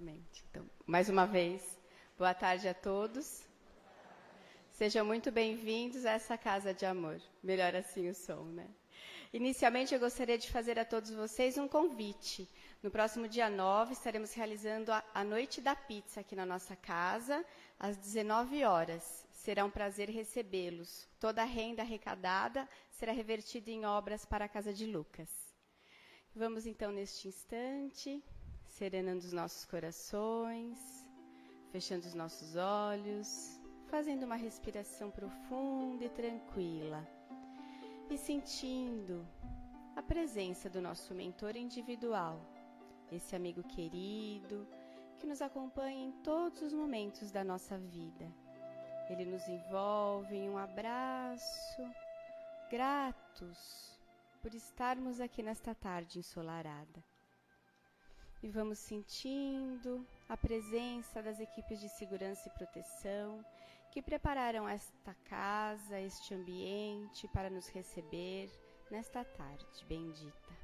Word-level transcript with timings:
novamente. 0.00 0.44
Então, 0.50 0.68
mais 0.86 1.08
uma 1.08 1.26
vez, 1.26 1.62
boa 2.16 2.32
tarde 2.32 2.66
a 2.66 2.74
todos. 2.74 3.42
Sejam 4.70 5.04
muito 5.04 5.30
bem-vindos 5.30 6.06
a 6.06 6.12
essa 6.12 6.38
casa 6.38 6.72
de 6.72 6.86
amor. 6.86 7.20
Melhor 7.42 7.76
assim 7.76 8.08
o 8.08 8.14
som, 8.14 8.44
né? 8.44 8.66
Inicialmente, 9.32 9.92
eu 9.92 10.00
gostaria 10.00 10.38
de 10.38 10.50
fazer 10.50 10.78
a 10.78 10.84
todos 10.84 11.10
vocês 11.10 11.58
um 11.58 11.68
convite. 11.68 12.48
No 12.82 12.90
próximo 12.90 13.28
dia 13.28 13.50
9, 13.50 13.92
estaremos 13.92 14.32
realizando 14.32 14.90
a, 14.90 15.04
a 15.14 15.22
Noite 15.22 15.60
da 15.60 15.76
Pizza 15.76 16.20
aqui 16.20 16.34
na 16.34 16.46
nossa 16.46 16.74
casa, 16.74 17.44
às 17.78 17.96
19 17.98 18.64
horas. 18.64 19.26
Será 19.32 19.64
um 19.64 19.70
prazer 19.70 20.08
recebê-los. 20.08 21.06
Toda 21.20 21.42
a 21.42 21.46
renda 21.46 21.82
arrecadada 21.82 22.66
será 22.92 23.12
revertida 23.12 23.70
em 23.70 23.84
obras 23.84 24.24
para 24.24 24.46
a 24.46 24.48
Casa 24.48 24.72
de 24.72 24.86
Lucas. 24.86 25.28
Vamos 26.34 26.64
então, 26.64 26.90
neste 26.90 27.28
instante, 27.28 28.22
serenando 28.80 29.18
os 29.18 29.32
nossos 29.34 29.66
corações, 29.66 31.06
fechando 31.70 32.06
os 32.06 32.14
nossos 32.14 32.56
olhos, 32.56 33.60
fazendo 33.88 34.22
uma 34.22 34.36
respiração 34.36 35.10
profunda 35.10 36.06
e 36.06 36.08
tranquila 36.08 37.06
e 38.08 38.16
sentindo 38.16 39.28
a 39.94 40.02
presença 40.02 40.70
do 40.70 40.80
nosso 40.80 41.14
mentor 41.14 41.56
individual, 41.56 42.40
esse 43.12 43.36
amigo 43.36 43.62
querido 43.62 44.66
que 45.18 45.26
nos 45.26 45.42
acompanha 45.42 46.06
em 46.06 46.12
todos 46.22 46.62
os 46.62 46.72
momentos 46.72 47.30
da 47.30 47.44
nossa 47.44 47.76
vida. 47.76 48.32
Ele 49.10 49.26
nos 49.26 49.46
envolve 49.46 50.34
em 50.34 50.48
um 50.48 50.56
abraço, 50.56 51.82
gratos 52.70 54.00
por 54.40 54.54
estarmos 54.54 55.20
aqui 55.20 55.42
nesta 55.42 55.74
tarde 55.74 56.18
ensolarada. 56.18 57.09
E 58.42 58.48
vamos 58.48 58.78
sentindo 58.78 60.06
a 60.26 60.36
presença 60.36 61.22
das 61.22 61.38
equipes 61.40 61.78
de 61.78 61.88
segurança 61.90 62.48
e 62.48 62.52
proteção 62.58 63.44
que 63.90 64.00
prepararam 64.00 64.66
esta 64.66 65.14
casa, 65.28 66.00
este 66.00 66.32
ambiente 66.32 67.28
para 67.28 67.50
nos 67.50 67.68
receber 67.68 68.50
nesta 68.90 69.24
tarde 69.24 69.84
bendita. 69.86 70.60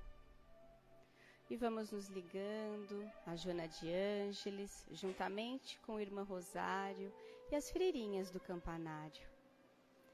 E 1.51 1.57
vamos 1.57 1.93
nos 1.93 2.09
ligando 2.09 3.09
a 3.27 3.37
Joana 3.37 3.69
de 3.69 3.93
Ângeles, 3.93 4.87
juntamente 4.91 5.79
com 5.81 5.97
o 5.97 6.01
irmão 6.01 6.25
Rosário 6.25 7.13
e 7.51 7.55
as 7.55 7.71
freirinhas 7.71 8.31
do 8.31 8.41
campanário. 8.41 9.29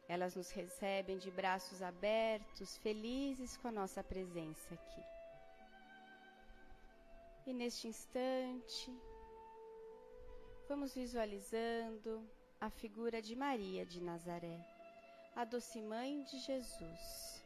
Elas 0.08 0.34
nos 0.34 0.50
recebem 0.50 1.16
de 1.16 1.30
braços 1.30 1.80
abertos, 1.80 2.76
felizes 2.78 3.56
com 3.56 3.68
a 3.68 3.72
nossa 3.72 4.02
presença 4.02 4.74
aqui. 4.74 5.21
E 7.44 7.52
neste 7.52 7.88
instante, 7.88 8.96
vamos 10.68 10.94
visualizando 10.94 12.24
a 12.60 12.70
figura 12.70 13.20
de 13.20 13.34
Maria 13.34 13.84
de 13.84 14.00
Nazaré, 14.00 14.64
a 15.34 15.44
doce 15.44 15.82
mãe 15.82 16.22
de 16.22 16.38
Jesus. 16.38 17.44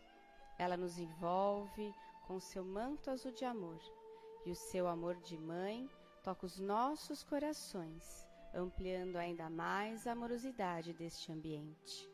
Ela 0.59 0.77
nos 0.77 0.99
envolve 0.99 1.95
com 2.27 2.39
seu 2.39 2.63
manto 2.63 3.11
azul 3.11 3.33
de 3.33 3.47
amor, 3.47 3.81
e 4.45 4.51
o 4.51 4.55
seu 4.55 4.87
amor 4.87 5.17
de 5.23 5.39
mãe 5.39 5.89
toca 6.23 6.45
os 6.45 6.59
nossos 6.59 7.25
corações, 7.25 8.29
ampliando 8.53 9.17
ainda 9.17 9.49
mais 9.49 10.07
a 10.07 10.13
amorosidade 10.13 10.93
deste 10.93 11.33
ambiente. 11.33 12.07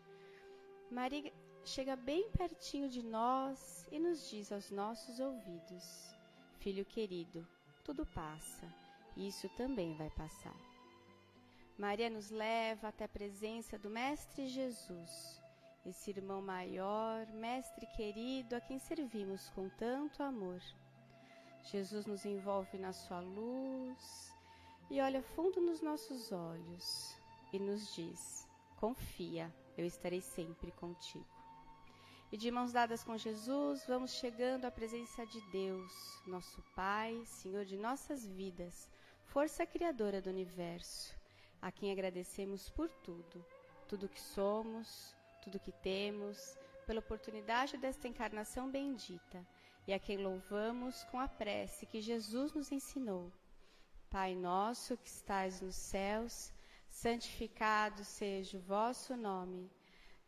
Maria 0.89 1.33
chega 1.65 1.97
bem 1.97 2.31
pertinho 2.31 2.89
de 2.89 3.03
nós 3.03 3.89
e 3.91 3.99
nos 3.99 4.31
diz 4.31 4.53
aos 4.53 4.71
nossos 4.71 5.19
ouvidos: 5.19 6.15
Filho 6.59 6.85
querido, 6.85 7.45
tudo 7.85 8.07
passa, 8.07 8.67
isso 9.17 9.49
também 9.51 9.95
vai 9.95 10.11
passar. 10.11 10.55
Maria 11.77 12.09
nos 12.09 12.31
leva 12.31 12.89
até 12.89 13.05
a 13.05 13.09
presença 13.09 13.79
do 13.79 13.91
Mestre 13.91 14.47
Jesus, 14.49 15.43
esse 15.85 16.11
irmão 16.11 16.41
maior, 16.41 17.27
Mestre 17.29 17.87
querido, 17.87 18.55
a 18.55 18.61
quem 18.61 18.79
servimos 18.79 19.49
com 19.51 19.69
tanto 19.71 20.23
amor. 20.23 20.61
Jesus 21.65 22.07
nos 22.07 22.25
envolve 22.25 22.79
na 22.79 22.93
sua 22.93 23.21
luz 23.21 24.33
e 24.91 25.01
olha 25.01 25.23
fundo 25.23 25.61
nos 25.61 25.81
nossos 25.81 26.31
olhos 26.33 27.17
e 27.53 27.59
nos 27.59 27.95
diz: 27.95 28.47
Confia, 28.77 29.53
eu 29.77 29.87
estarei 29.87 30.21
sempre 30.21 30.71
contigo. 30.73 31.32
E 32.33 32.37
de 32.39 32.51
mãos 32.51 32.73
dadas 32.73 33.05
com 33.05 33.17
Jesus, 33.19 33.85
vamos 33.87 34.13
chegando 34.13 34.65
à 34.65 34.71
presença 34.71 35.27
de 35.27 35.39
Deus, 35.51 35.93
nosso 36.27 36.63
Pai, 36.75 37.23
Senhor 37.27 37.67
de 37.67 37.77
nossas 37.77 38.27
vidas, 38.27 38.91
força 39.27 39.67
criadora 39.67 40.23
do 40.23 40.31
universo 40.31 41.15
a 41.61 41.71
quem 41.71 41.93
agradecemos 41.93 42.71
por 42.71 42.91
tudo, 43.05 43.45
tudo 43.87 44.09
que 44.09 44.21
somos, 44.21 45.15
tudo 45.43 45.61
que 45.61 45.71
temos, 45.71 46.59
pela 46.87 46.99
oportunidade 46.99 47.77
desta 47.77 48.09
encarnação 48.09 48.69
bendita, 48.69 49.47
e 49.87 49.93
a 49.93 49.99
quem 49.99 50.17
louvamos 50.17 51.05
com 51.05 51.21
a 51.21 51.29
prece 51.29 51.87
que 51.87 52.01
Jesus 52.01 52.53
nos 52.53 52.73
ensinou. 52.73 53.31
Pai 54.11 54.35
nosso 54.35 54.97
que 54.97 55.09
estais 55.09 55.61
nos 55.61 55.77
céus, 55.77 56.53
santificado 56.89 58.03
seja 58.05 58.59
o 58.59 58.63
vosso 58.63 59.17
nome. 59.17 59.71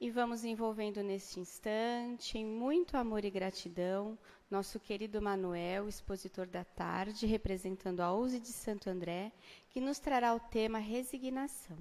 E 0.00 0.10
vamos 0.10 0.44
envolvendo 0.44 1.02
neste 1.02 1.40
instante, 1.40 2.38
em 2.38 2.46
muito 2.46 2.96
amor 2.96 3.24
e 3.24 3.30
gratidão, 3.30 4.16
nosso 4.48 4.78
querido 4.78 5.20
Manuel, 5.20 5.88
expositor 5.88 6.46
da 6.46 6.64
tarde, 6.64 7.26
representando 7.26 8.00
a 8.00 8.14
USE 8.14 8.38
de 8.38 8.52
Santo 8.52 8.88
André, 8.88 9.32
que 9.70 9.80
nos 9.80 9.98
trará 9.98 10.32
o 10.34 10.40
tema 10.40 10.78
resignação. 10.78 11.76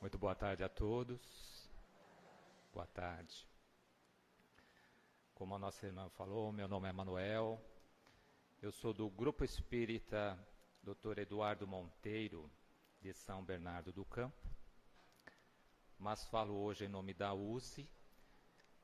Muito 0.00 0.17
boa 0.28 0.36
tarde 0.36 0.62
a 0.62 0.68
todos. 0.68 1.70
Boa 2.74 2.86
tarde. 2.88 3.48
Como 5.34 5.54
a 5.54 5.58
nossa 5.58 5.86
irmã 5.86 6.06
falou, 6.10 6.52
meu 6.52 6.68
nome 6.68 6.86
é 6.86 6.92
Manuel. 6.92 7.58
Eu 8.60 8.70
sou 8.70 8.92
do 8.92 9.08
Grupo 9.08 9.42
Espírita 9.42 10.38
Dr. 10.82 11.20
Eduardo 11.20 11.66
Monteiro, 11.66 12.50
de 13.00 13.10
São 13.14 13.42
Bernardo 13.42 13.90
do 13.90 14.04
Campo. 14.04 14.46
Mas 15.98 16.26
falo 16.26 16.54
hoje 16.62 16.84
em 16.84 16.88
nome 16.88 17.14
da 17.14 17.32
USE, 17.32 17.88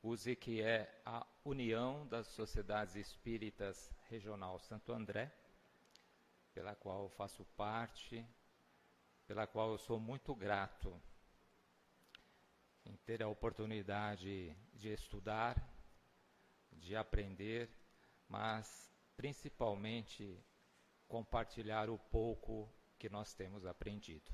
USE 0.01 0.35
que 0.35 0.63
é 0.63 0.99
a 1.05 1.23
União 1.43 2.07
das 2.07 2.25
Sociedades 2.25 2.95
Espíritas 2.95 3.93
Regional 4.09 4.57
Santo 4.57 4.91
André, 4.91 5.31
pela 6.55 6.73
qual 6.73 7.03
eu 7.03 7.09
faço 7.09 7.45
parte 7.55 8.25
pela 9.27 9.45
qual 9.45 9.69
eu 9.71 9.77
sou 9.77 9.99
muito 9.99 10.33
grato 10.33 10.99
em 12.85 12.95
ter 12.97 13.23
a 13.23 13.27
oportunidade 13.27 14.55
de 14.73 14.89
estudar, 14.89 15.55
de 16.71 16.95
aprender, 16.95 17.69
mas 18.27 18.91
principalmente 19.15 20.43
compartilhar 21.07 21.89
o 21.89 21.97
pouco 21.97 22.71
que 22.97 23.09
nós 23.09 23.33
temos 23.33 23.65
aprendido. 23.65 24.31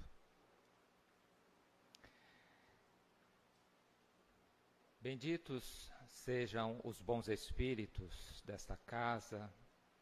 Benditos 5.00 5.92
sejam 6.06 6.80
os 6.83 7.01
bons 7.01 7.27
espíritos 7.27 8.42
desta 8.45 8.77
casa, 8.77 9.51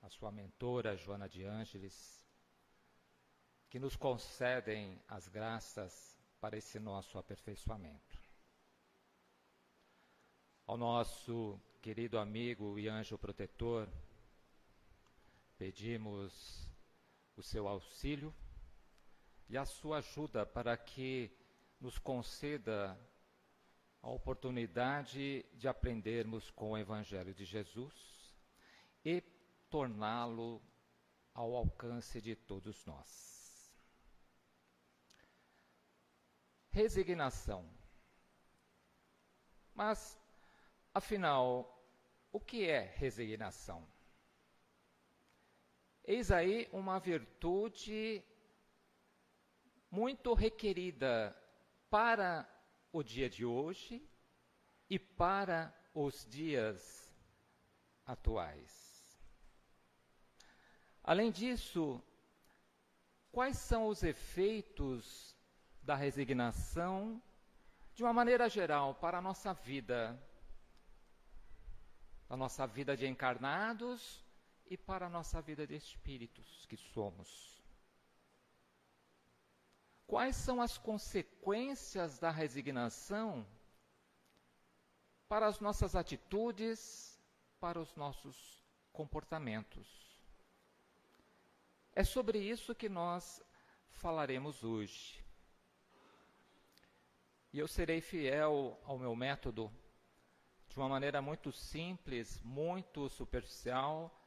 a 0.02 0.10
sua 0.10 0.32
mentora 0.32 0.98
Joana 0.98 1.30
de 1.30 1.46
Ângeles, 1.46 2.22
que 3.70 3.80
nos 3.80 3.96
concedem 3.96 5.02
as 5.08 5.28
graças 5.28 6.18
para 6.42 6.58
esse 6.58 6.80
nosso 6.80 7.18
aperfeiçoamento. 7.18 8.09
Ao 10.70 10.78
nosso 10.78 11.60
querido 11.82 12.20
amigo 12.20 12.78
e 12.78 12.88
anjo 12.88 13.18
protetor, 13.18 13.90
pedimos 15.58 16.70
o 17.36 17.42
seu 17.42 17.68
auxílio 17.68 18.32
e 19.50 19.58
a 19.58 19.66
sua 19.66 19.98
ajuda 19.98 20.46
para 20.46 20.78
que 20.78 21.36
nos 21.82 21.98
conceda 21.98 22.96
a 24.00 24.10
oportunidade 24.12 25.44
de 25.56 25.68
aprendermos 25.68 26.52
com 26.52 26.74
o 26.74 26.78
Evangelho 26.78 27.34
de 27.34 27.46
Jesus 27.46 28.38
e 29.04 29.22
torná-lo 29.72 30.62
ao 31.34 31.56
alcance 31.56 32.22
de 32.22 32.36
todos 32.36 32.86
nós. 32.86 33.74
Resignação. 36.70 37.68
Mas, 39.74 40.19
afinal, 41.00 41.82
o 42.32 42.40
que 42.40 42.68
é 42.68 42.82
resignação? 42.98 43.88
Eis 46.04 46.30
aí 46.30 46.68
uma 46.72 47.00
virtude 47.00 48.24
muito 49.90 50.34
requerida 50.34 51.36
para 51.90 52.48
o 52.92 53.02
dia 53.02 53.30
de 53.30 53.46
hoje 53.46 54.08
e 54.90 55.00
para 55.00 55.74
os 55.94 56.26
dias 56.26 56.80
atuais. 58.06 59.20
Além 61.04 61.32
disso, 61.32 62.04
quais 63.32 63.58
são 63.58 63.88
os 63.88 64.04
efeitos 64.04 65.36
da 65.82 65.96
resignação 65.96 67.22
de 67.96 68.04
uma 68.04 68.14
maneira 68.14 68.50
geral 68.50 68.96
para 68.96 69.18
a 69.18 69.22
nossa 69.22 69.54
vida, 69.54 70.22
a 72.30 72.38
nossa 72.38 72.66
vida 72.68 72.96
de 72.96 73.08
encarnados 73.08 74.24
e 74.70 74.78
para 74.78 75.08
a 75.08 75.10
nossa 75.10 75.42
vida 75.42 75.66
de 75.66 75.76
espíritos 75.76 76.66
que 76.68 76.78
somos? 76.78 77.60
quais 80.10 80.36
são 80.36 80.60
as 80.60 80.76
consequências 80.76 82.18
da 82.18 82.32
resignação 82.32 83.46
para 85.28 85.46
as 85.46 85.60
nossas 85.60 85.96
atitudes, 85.96 87.22
para 87.60 87.80
os 87.80 87.96
nossos 87.96 88.66
comportamentos. 88.92 89.88
É 91.94 92.04
sobre 92.04 92.40
isso 92.40 92.74
que 92.74 92.90
nós 92.90 93.40
falaremos 93.92 94.64
hoje. 94.64 95.24
E 97.54 97.60
eu 97.60 97.68
serei 97.68 98.02
fiel 98.02 98.80
ao 98.86 98.98
meu 98.98 99.16
método, 99.16 99.72
de 100.70 100.78
uma 100.78 100.88
maneira 100.88 101.22
muito 101.22 101.52
simples, 101.52 102.42
muito 102.44 103.10
superficial, 103.10 104.18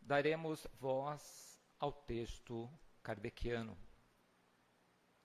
daremos 0.00 0.66
voz 0.80 1.60
ao 1.78 1.92
texto 1.92 2.68
kardeciano 3.02 3.76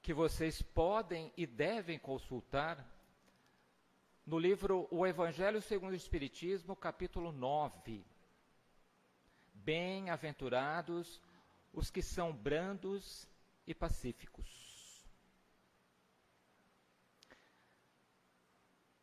que 0.08 0.14
vocês 0.14 0.62
podem 0.62 1.34
e 1.36 1.46
devem 1.46 2.00
consultar 2.00 2.82
no 4.26 4.40
livro 4.40 4.88
O 4.90 5.06
Evangelho 5.06 5.62
segundo 5.62 5.92
o 5.92 5.98
Espiritismo, 5.98 6.78
capítulo 6.78 7.30
9. 7.30 8.06
Bem-aventurados 9.54 11.22
os 11.74 11.92
que 11.92 12.02
são 12.02 12.32
brandos 12.32 13.28
e 13.68 13.76
pacíficos. 13.76 15.06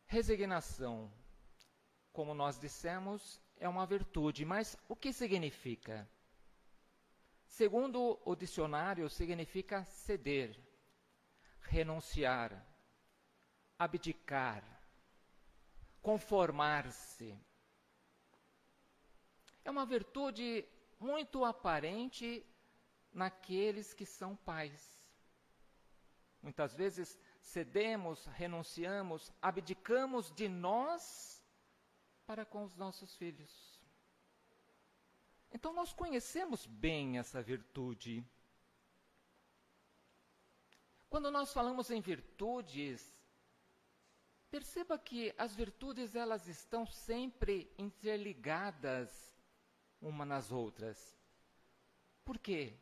Resignação, 0.07 1.13
como 2.15 2.33
nós 2.33 2.57
dissemos, 2.57 3.41
é 3.57 3.67
uma 3.67 3.85
virtude, 3.85 4.45
mas 4.45 4.77
o 4.87 4.95
que 4.95 5.11
significa? 5.11 6.09
Segundo 7.45 8.17
o 8.23 8.33
dicionário, 8.35 9.09
significa 9.09 9.83
ceder, 9.83 10.57
renunciar, 11.59 12.65
abdicar, 13.77 14.63
conformar-se. 16.01 17.37
É 19.65 19.69
uma 19.69 19.85
virtude 19.85 20.65
muito 20.97 21.43
aparente 21.43 22.45
naqueles 23.11 23.93
que 23.93 24.05
são 24.05 24.37
pais. 24.37 25.05
Muitas 26.41 26.73
vezes 26.73 27.19
cedemos, 27.41 28.25
renunciamos, 28.27 29.33
abdicamos 29.41 30.31
de 30.31 30.47
nós 30.47 31.34
para 32.25 32.45
com 32.45 32.63
os 32.63 32.75
nossos 32.75 33.15
filhos. 33.15 33.79
Então 35.51 35.73
nós 35.73 35.93
conhecemos 35.93 36.65
bem 36.65 37.17
essa 37.17 37.41
virtude. 37.41 38.25
Quando 41.09 41.31
nós 41.31 41.53
falamos 41.53 41.89
em 41.89 42.01
virtudes, 42.01 43.13
perceba 44.51 44.97
que 44.97 45.33
as 45.37 45.55
virtudes 45.55 46.15
elas 46.15 46.47
estão 46.47 46.85
sempre 46.85 47.71
interligadas 47.77 49.33
uma 50.01 50.25
nas 50.25 50.51
outras. 50.51 51.17
Por 52.23 52.37
quê? 52.37 52.73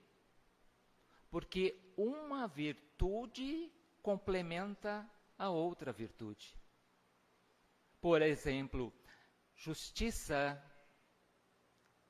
Porque 1.29 1.79
uma 1.95 2.47
virtude 2.47 3.71
complementa 4.01 5.07
a 5.37 5.49
outra 5.49 5.91
virtude. 5.91 6.57
Por 8.01 8.21
exemplo, 8.21 8.93
justiça 9.63 10.61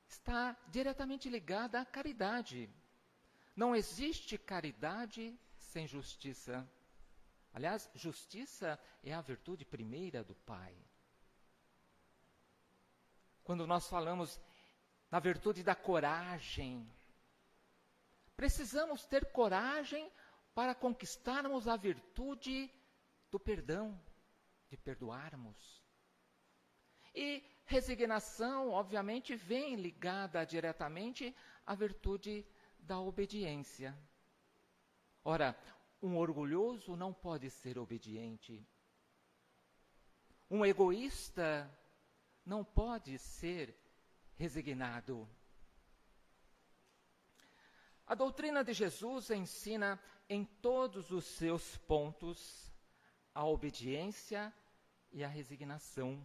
está 0.08 0.58
diretamente 0.70 1.30
ligada 1.30 1.80
à 1.80 1.86
caridade. 1.86 2.68
Não 3.56 3.76
existe 3.76 4.40
caridade 4.40 5.40
sem 5.56 5.86
justiça. 5.86 6.68
Aliás, 7.54 7.88
justiça 7.94 8.80
é 9.04 9.14
a 9.14 9.22
virtude 9.22 9.64
primeira 9.64 10.24
do 10.24 10.34
Pai. 10.34 10.76
Quando 13.44 13.68
nós 13.68 13.88
falamos 13.88 14.40
na 15.12 15.20
virtude 15.20 15.62
da 15.62 15.76
coragem, 15.76 16.90
precisamos 18.36 19.06
ter 19.06 19.32
coragem 19.32 20.12
para 20.56 20.74
conquistarmos 20.74 21.68
a 21.68 21.78
virtude 21.78 22.72
do 23.30 23.40
perdão, 23.40 24.02
de 24.72 24.78
perdoarmos. 24.78 25.83
E 27.14 27.44
resignação, 27.66 28.72
obviamente, 28.72 29.36
vem 29.36 29.76
ligada 29.76 30.46
diretamente 30.46 31.36
à 31.66 31.76
virtude 31.76 32.46
da 32.80 33.00
obediência. 33.00 33.98
Ora, 35.24 35.58
um 36.02 36.18
orgulhoso 36.18 36.96
não 36.96 37.14
pode 37.14 37.50
ser 37.50 37.78
obediente. 37.78 38.66
Um 40.50 40.66
egoísta 40.66 41.72
não 42.46 42.64
pode 42.64 43.18
ser 43.18 43.76
resignado. 44.36 45.28
A 48.06 48.16
doutrina 48.16 48.64
de 48.64 48.74
Jesus 48.74 49.30
ensina 49.30 50.00
em 50.30 50.44
todos 50.44 51.12
os 51.12 51.26
seus 51.26 51.78
pontos 51.78 52.72
a 53.34 53.46
obediência 53.46 54.54
e 55.12 55.24
a 55.24 55.28
resignação, 55.28 56.22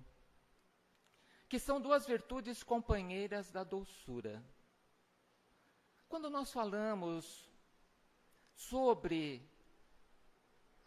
que 1.49 1.59
são 1.59 1.81
duas 1.81 2.07
virtudes 2.07 2.63
companheiras 2.63 3.51
da 3.51 3.65
doçura. 3.65 4.43
Quando 6.09 6.29
nós 6.31 6.53
falamos 6.53 7.49
sobre 8.55 9.49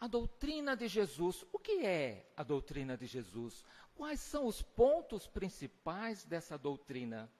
a 0.02 0.08
doutrina 0.08 0.76
de 0.76 0.88
Jesus. 0.88 1.46
O 1.52 1.60
que 1.60 1.86
é 1.86 2.28
a 2.36 2.42
doutrina 2.42 2.96
de 2.96 3.06
Jesus? 3.06 3.64
Quais 3.94 4.18
são 4.18 4.46
os 4.46 4.60
pontos 4.60 5.28
principais 5.28 6.24
dessa 6.24 6.58
doutrina? 6.58 7.30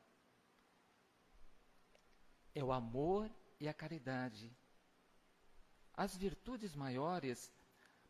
É 2.54 2.62
o 2.62 2.70
amor 2.70 3.28
e 3.58 3.66
a 3.66 3.74
caridade. 3.74 4.48
As 5.92 6.16
virtudes 6.16 6.76
maiores, 6.76 7.52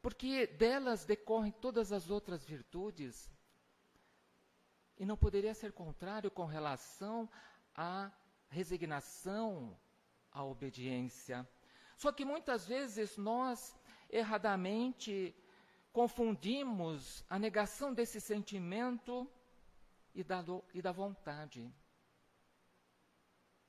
porque 0.02 0.46
delas 0.46 1.06
decorrem 1.06 1.52
todas 1.52 1.90
as 1.90 2.10
outras 2.10 2.44
virtudes. 2.44 3.30
E 4.98 5.04
não 5.04 5.16
poderia 5.16 5.54
ser 5.54 5.72
contrário 5.72 6.30
com 6.30 6.44
relação 6.44 7.28
à 7.74 8.10
resignação, 8.48 9.76
à 10.30 10.44
obediência. 10.44 11.48
Só 11.96 12.12
que 12.12 12.24
muitas 12.24 12.66
vezes 12.66 13.16
nós, 13.16 13.76
erradamente, 14.10 15.34
confundimos 15.92 17.24
a 17.28 17.38
negação 17.38 17.92
desse 17.92 18.20
sentimento 18.20 19.30
e 20.14 20.24
da, 20.24 20.44
e 20.74 20.82
da 20.82 20.92
vontade. 20.92 21.72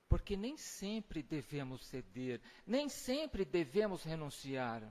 Porque 0.07 0.37
nem 0.37 0.55
sempre 0.57 1.23
devemos 1.23 1.85
ceder, 1.85 2.41
nem 2.65 2.87
sempre 2.87 3.43
devemos 3.43 4.03
renunciar. 4.03 4.81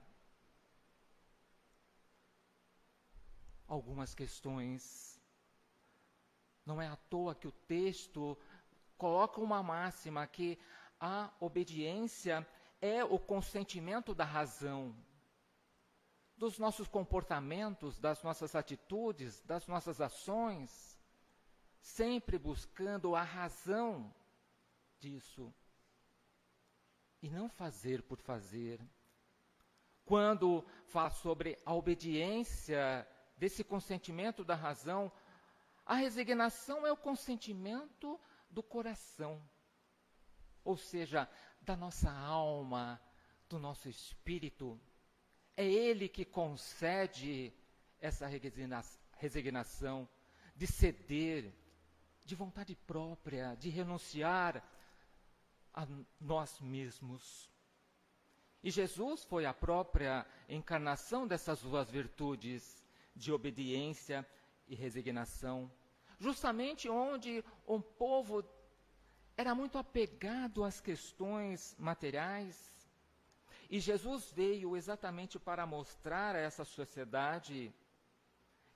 Algumas 3.67 4.15
questões. 4.15 5.12
Não 6.65 6.81
é 6.81 6.89
à 6.89 6.97
toa 6.97 7.35
que 7.35 7.49
o 7.49 7.53
texto 7.53 8.39
coloca 8.97 9.41
uma 9.41 9.63
máxima 9.63 10.27
que 10.27 10.59
a 11.01 11.31
obediência 11.41 12.47
é 12.81 13.05
o 13.05 13.19
consentimento 13.19 14.15
da 14.15 14.25
razão, 14.25 14.95
dos 16.37 16.59
nossos 16.59 16.89
comportamentos, 16.89 17.99
das 17.99 18.23
nossas 18.23 18.55
atitudes, 18.55 19.41
das 19.43 19.67
nossas 19.67 20.01
ações, 20.01 21.01
sempre 21.81 22.39
buscando 22.39 23.15
a 23.15 23.23
razão 23.23 24.13
disso 24.99 25.53
e 27.21 27.31
não 27.31 27.49
fazer 27.49 28.03
por 28.03 28.19
fazer. 28.19 28.81
Quando 30.05 30.65
fala 30.87 31.11
sobre 31.11 31.59
a 31.65 31.73
obediência 31.75 33.07
desse 33.37 33.63
consentimento 33.63 34.45
da 34.45 34.55
razão, 34.55 35.11
a 35.93 35.95
resignação 35.95 36.87
é 36.87 36.91
o 36.91 36.97
consentimento 36.97 38.19
do 38.49 38.63
coração, 38.63 39.39
ou 40.65 40.75
seja, 40.75 41.29
da 41.61 41.77
nossa 41.77 42.11
alma, 42.11 42.99
do 43.47 43.59
nosso 43.59 43.91
espírito. 43.91 44.81
É 45.55 45.67
Ele 45.67 46.09
que 46.09 46.25
concede 46.25 47.53
essa 48.01 48.27
resignação 49.19 50.09
de 50.57 50.67
ceder, 50.67 51.53
de 52.25 52.35
vontade 52.35 52.75
própria, 52.75 53.55
de 53.57 53.69
renunciar 53.69 54.67
a 55.75 55.87
nós 56.19 56.59
mesmos. 56.63 57.51
E 58.63 58.71
Jesus 58.71 59.25
foi 59.25 59.45
a 59.45 59.53
própria 59.53 60.27
encarnação 60.49 61.27
dessas 61.27 61.61
duas 61.61 61.91
virtudes 61.91 62.83
de 63.15 63.31
obediência 63.31 64.27
e 64.67 64.75
resignação, 64.75 65.71
justamente 66.23 66.89
onde 66.89 67.45
um 67.67 67.81
povo 67.81 68.45
era 69.37 69.57
muito 69.57 69.77
apegado 69.77 70.63
às 70.63 70.81
questões 70.81 71.75
materiais. 71.77 72.57
E 73.69 73.81
Jesus 73.81 74.31
veio 74.31 74.77
exatamente 74.77 75.37
para 75.41 75.67
mostrar 75.67 76.37
a 76.37 76.39
essa 76.39 76.65
sociedade 76.65 77.75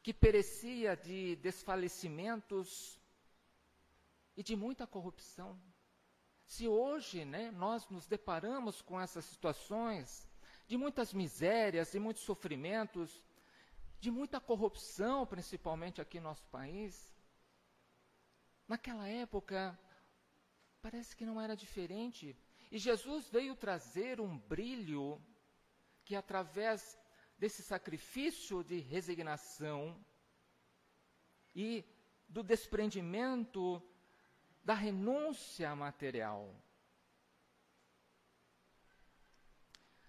que 0.02 0.12
perecia 0.12 0.96
de 0.96 1.36
desfalecimentos 1.36 2.98
e 4.36 4.42
de 4.42 4.56
muita 4.56 4.84
corrupção. 4.84 5.56
Se 6.44 6.66
hoje 6.66 7.24
né, 7.24 7.52
nós 7.52 7.88
nos 7.88 8.08
deparamos 8.08 8.82
com 8.82 9.00
essas 9.00 9.24
situações 9.24 10.28
de 10.66 10.76
muitas 10.76 11.12
misérias, 11.12 11.92
de 11.92 12.00
muitos 12.00 12.24
sofrimentos, 12.24 13.22
de 14.00 14.10
muita 14.10 14.40
corrupção, 14.40 15.24
principalmente 15.24 16.00
aqui 16.00 16.18
no 16.18 16.28
nosso 16.30 16.46
país, 16.46 17.15
naquela 18.66 19.08
época 19.08 19.78
parece 20.82 21.16
que 21.16 21.26
não 21.26 21.40
era 21.40 21.56
diferente. 21.56 22.36
E 22.70 22.78
Jesus 22.78 23.28
veio 23.28 23.54
trazer 23.54 24.20
um 24.20 24.38
brilho 24.38 25.20
que, 26.04 26.14
através 26.14 26.98
desse 27.38 27.62
sacrifício 27.62 28.62
de 28.64 28.78
resignação 28.78 29.98
e 31.54 31.84
do 32.28 32.42
desprendimento 32.42 33.82
da 34.64 34.74
renúncia 34.74 35.74
material. 35.76 36.54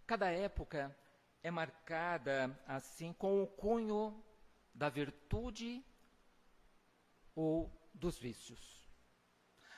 Cada 0.05 0.31
época 0.31 0.95
é 1.43 1.51
marcada 1.51 2.57
assim 2.65 3.13
com 3.13 3.43
o 3.43 3.47
cunho 3.47 4.23
da 4.73 4.89
virtude 4.89 5.83
ou 7.35 7.69
dos 7.98 8.18
vícios. 8.18 8.88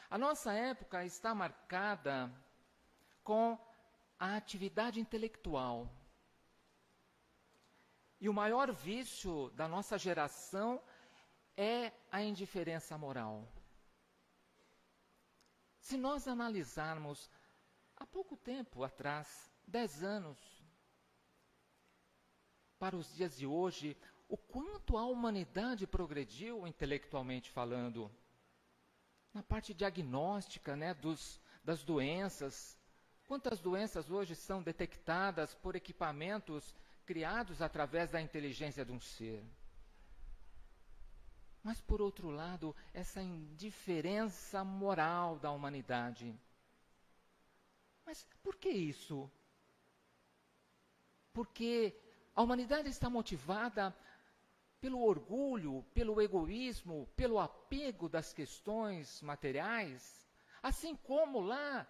A 0.09 0.17
nossa 0.17 0.53
época 0.53 1.05
está 1.05 1.35
marcada 1.35 2.31
com 3.23 3.57
a 4.17 4.35
atividade 4.35 4.99
intelectual. 4.99 5.89
E 8.19 8.27
o 8.27 8.33
maior 8.33 8.71
vício 8.71 9.49
da 9.51 9.67
nossa 9.67 9.97
geração 9.97 10.81
é 11.55 11.93
a 12.11 12.21
indiferença 12.21 12.97
moral. 12.97 13.47
Se 15.79 15.95
nós 15.95 16.27
analisarmos 16.27 17.29
há 17.95 18.05
pouco 18.05 18.35
tempo 18.35 18.83
atrás, 18.83 19.51
dez 19.65 20.03
anos, 20.03 20.37
para 22.77 22.95
os 22.95 23.13
dias 23.13 23.37
de 23.37 23.45
hoje, 23.45 23.97
o 24.29 24.37
quanto 24.37 24.95
a 24.95 25.05
humanidade 25.05 25.87
progrediu 25.87 26.67
intelectualmente 26.67 27.49
falando. 27.49 28.09
Na 29.33 29.41
parte 29.41 29.73
diagnóstica 29.73 30.75
né, 30.75 30.93
dos, 30.93 31.41
das 31.63 31.83
doenças. 31.83 32.77
Quantas 33.27 33.59
doenças 33.59 34.09
hoje 34.09 34.35
são 34.35 34.61
detectadas 34.61 35.55
por 35.55 35.75
equipamentos 35.75 36.75
criados 37.05 37.61
através 37.61 38.11
da 38.11 38.21
inteligência 38.21 38.85
de 38.85 38.91
um 38.91 38.99
ser? 38.99 39.43
Mas, 41.63 41.81
por 41.81 41.99
outro 41.99 42.29
lado, 42.29 42.75
essa 42.93 43.21
indiferença 43.21 44.63
moral 44.63 45.37
da 45.39 45.51
humanidade. 45.51 46.39
Mas 48.05 48.25
por 48.41 48.55
que 48.55 48.69
isso? 48.69 49.29
Porque 51.33 51.95
a 52.35 52.41
humanidade 52.41 52.89
está 52.89 53.09
motivada 53.09 53.95
pelo 54.79 55.01
orgulho, 55.01 55.83
pelo 55.93 56.21
egoísmo, 56.21 57.07
pelo 57.15 57.39
apego 57.39 58.07
das 58.07 58.33
questões 58.33 59.21
materiais, 59.21 60.27
assim 60.61 60.95
como 60.95 61.39
lá 61.39 61.87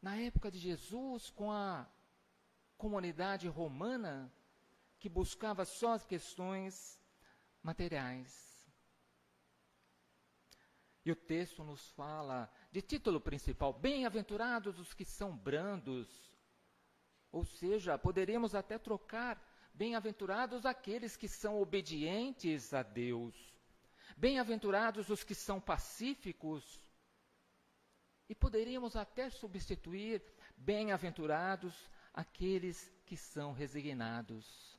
na 0.00 0.16
época 0.16 0.50
de 0.50 0.58
Jesus, 0.58 1.30
com 1.30 1.52
a 1.52 1.86
comunidade 2.76 3.48
romana, 3.48 4.32
que 4.98 5.08
buscava 5.08 5.64
só 5.64 5.92
as 5.92 6.04
questões 6.04 6.98
materiais. 7.62 8.50
E 11.04 11.10
o 11.10 11.16
texto 11.16 11.64
nos 11.64 11.90
fala, 11.92 12.50
de 12.70 12.82
título 12.82 13.20
principal, 13.20 13.72
bem-aventurados 13.72 14.78
os 14.78 14.92
que 14.92 15.04
são 15.04 15.36
brandos. 15.36 16.30
Ou 17.32 17.44
seja, 17.44 17.98
poderíamos 17.98 18.54
até 18.54 18.78
trocar, 18.78 19.38
bem-aventurados 19.74 20.66
aqueles 20.66 21.16
que 21.16 21.28
são 21.28 21.60
obedientes 21.60 22.74
a 22.74 22.82
Deus. 22.82 23.34
Bem-aventurados 24.16 25.08
os 25.08 25.24
que 25.24 25.34
são 25.34 25.60
pacíficos. 25.60 26.80
E 28.28 28.34
poderíamos 28.34 28.96
até 28.96 29.28
substituir, 29.30 30.22
bem-aventurados 30.56 31.90
aqueles 32.12 32.92
que 33.04 33.16
são 33.16 33.52
resignados 33.52 34.78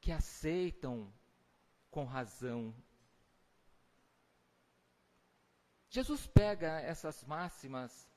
que 0.00 0.12
aceitam 0.12 1.12
com 1.90 2.04
razão. 2.04 2.72
Jesus 5.88 6.26
pega 6.26 6.80
essas 6.80 7.24
máximas 7.24 8.08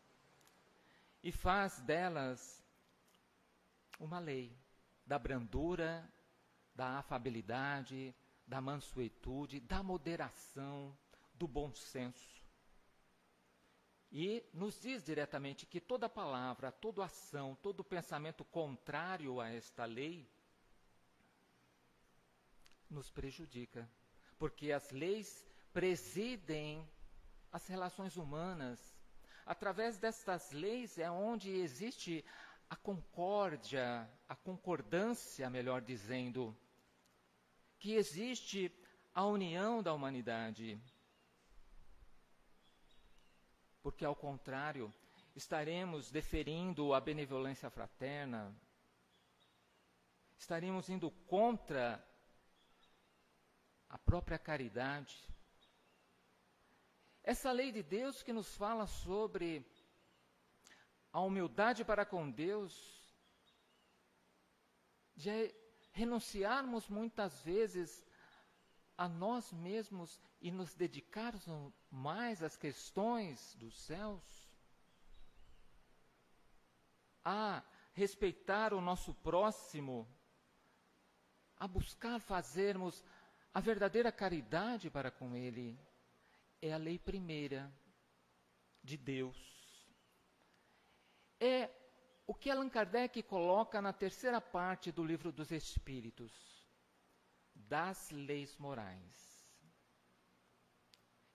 e 1.24 1.32
faz 1.32 1.80
delas 1.82 2.64
uma 4.00 4.20
lei 4.20 4.56
da 5.10 5.18
brandura, 5.18 6.08
da 6.76 7.00
afabilidade, 7.00 8.16
da 8.46 8.62
mansuetude, 8.62 9.60
da 9.60 9.82
moderação, 9.82 10.96
do 11.34 11.48
bom 11.48 11.74
senso. 11.74 12.46
E 14.12 14.48
nos 14.54 14.80
diz 14.80 15.04
diretamente 15.04 15.66
que 15.66 15.82
toda 15.82 16.08
palavra, 16.08 16.72
toda 16.72 17.04
ação, 17.04 17.56
todo 17.56 17.84
pensamento 17.84 18.46
contrário 18.46 19.42
a 19.42 19.50
esta 19.50 19.84
lei 19.84 20.30
nos 22.88 23.10
prejudica, 23.10 23.90
porque 24.38 24.72
as 24.72 24.92
leis 24.92 25.44
presidem 25.74 26.88
as 27.52 27.66
relações 27.66 28.16
humanas. 28.16 28.80
Através 29.44 29.98
destas 29.98 30.52
leis 30.52 31.00
é 31.00 31.10
onde 31.10 31.50
existe 31.50 32.24
a 32.70 32.76
concórdia, 32.76 34.08
a 34.30 34.36
concordância, 34.36 35.50
melhor 35.50 35.82
dizendo, 35.82 36.56
que 37.80 37.96
existe 37.96 38.72
a 39.12 39.26
união 39.26 39.82
da 39.82 39.92
humanidade. 39.92 40.80
Porque, 43.82 44.06
ao 44.06 44.16
contrário, 44.16 44.94
estaremos 45.36 46.12
deferindo 46.12 46.94
a 46.94 47.00
benevolência 47.00 47.72
fraterna, 47.72 48.56
estaremos 50.38 50.90
indo 50.90 51.10
contra 51.28 52.06
a 53.90 53.98
própria 53.98 54.38
caridade. 54.38 55.28
Essa 57.24 57.52
lei 57.52 57.72
de 57.72 57.82
Deus 57.82 58.22
que 58.22 58.32
nos 58.32 58.56
fala 58.56 58.86
sobre 58.86 59.66
a 61.12 61.20
humildade 61.22 61.84
para 61.84 62.06
com 62.06 62.30
Deus, 62.30 62.99
de 65.20 65.54
renunciarmos 65.92 66.88
muitas 66.88 67.42
vezes 67.42 68.06
a 68.98 69.08
nós 69.08 69.52
mesmos 69.52 70.20
e 70.42 70.50
nos 70.50 70.74
dedicarmos 70.74 71.46
mais 71.92 72.42
às 72.42 72.56
questões 72.56 73.54
dos 73.56 73.78
céus? 73.82 74.50
A 77.24 77.62
respeitar 77.94 78.74
o 78.74 78.80
nosso 78.80 79.14
próximo, 79.14 80.08
a 81.58 81.68
buscar 81.68 82.22
fazermos 82.22 83.04
a 83.54 83.60
verdadeira 83.60 84.14
caridade 84.14 84.90
para 84.90 85.12
com 85.12 85.36
ele, 85.36 85.78
é 86.62 86.72
a 86.72 86.78
lei 86.78 86.98
primeira 86.98 87.70
de 88.82 88.96
Deus. 88.96 89.38
É 91.42 91.70
o 92.30 92.34
que 92.36 92.52
Allan 92.52 92.70
Kardec 92.70 93.24
coloca 93.24 93.82
na 93.82 93.92
terceira 93.92 94.40
parte 94.40 94.92
do 94.92 95.04
livro 95.04 95.32
dos 95.32 95.50
Espíritos, 95.50 96.32
das 97.56 98.12
leis 98.12 98.56
morais. 98.58 99.44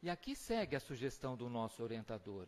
E 0.00 0.08
aqui 0.08 0.36
segue 0.36 0.76
a 0.76 0.80
sugestão 0.80 1.36
do 1.36 1.48
nosso 1.48 1.82
orientador. 1.82 2.46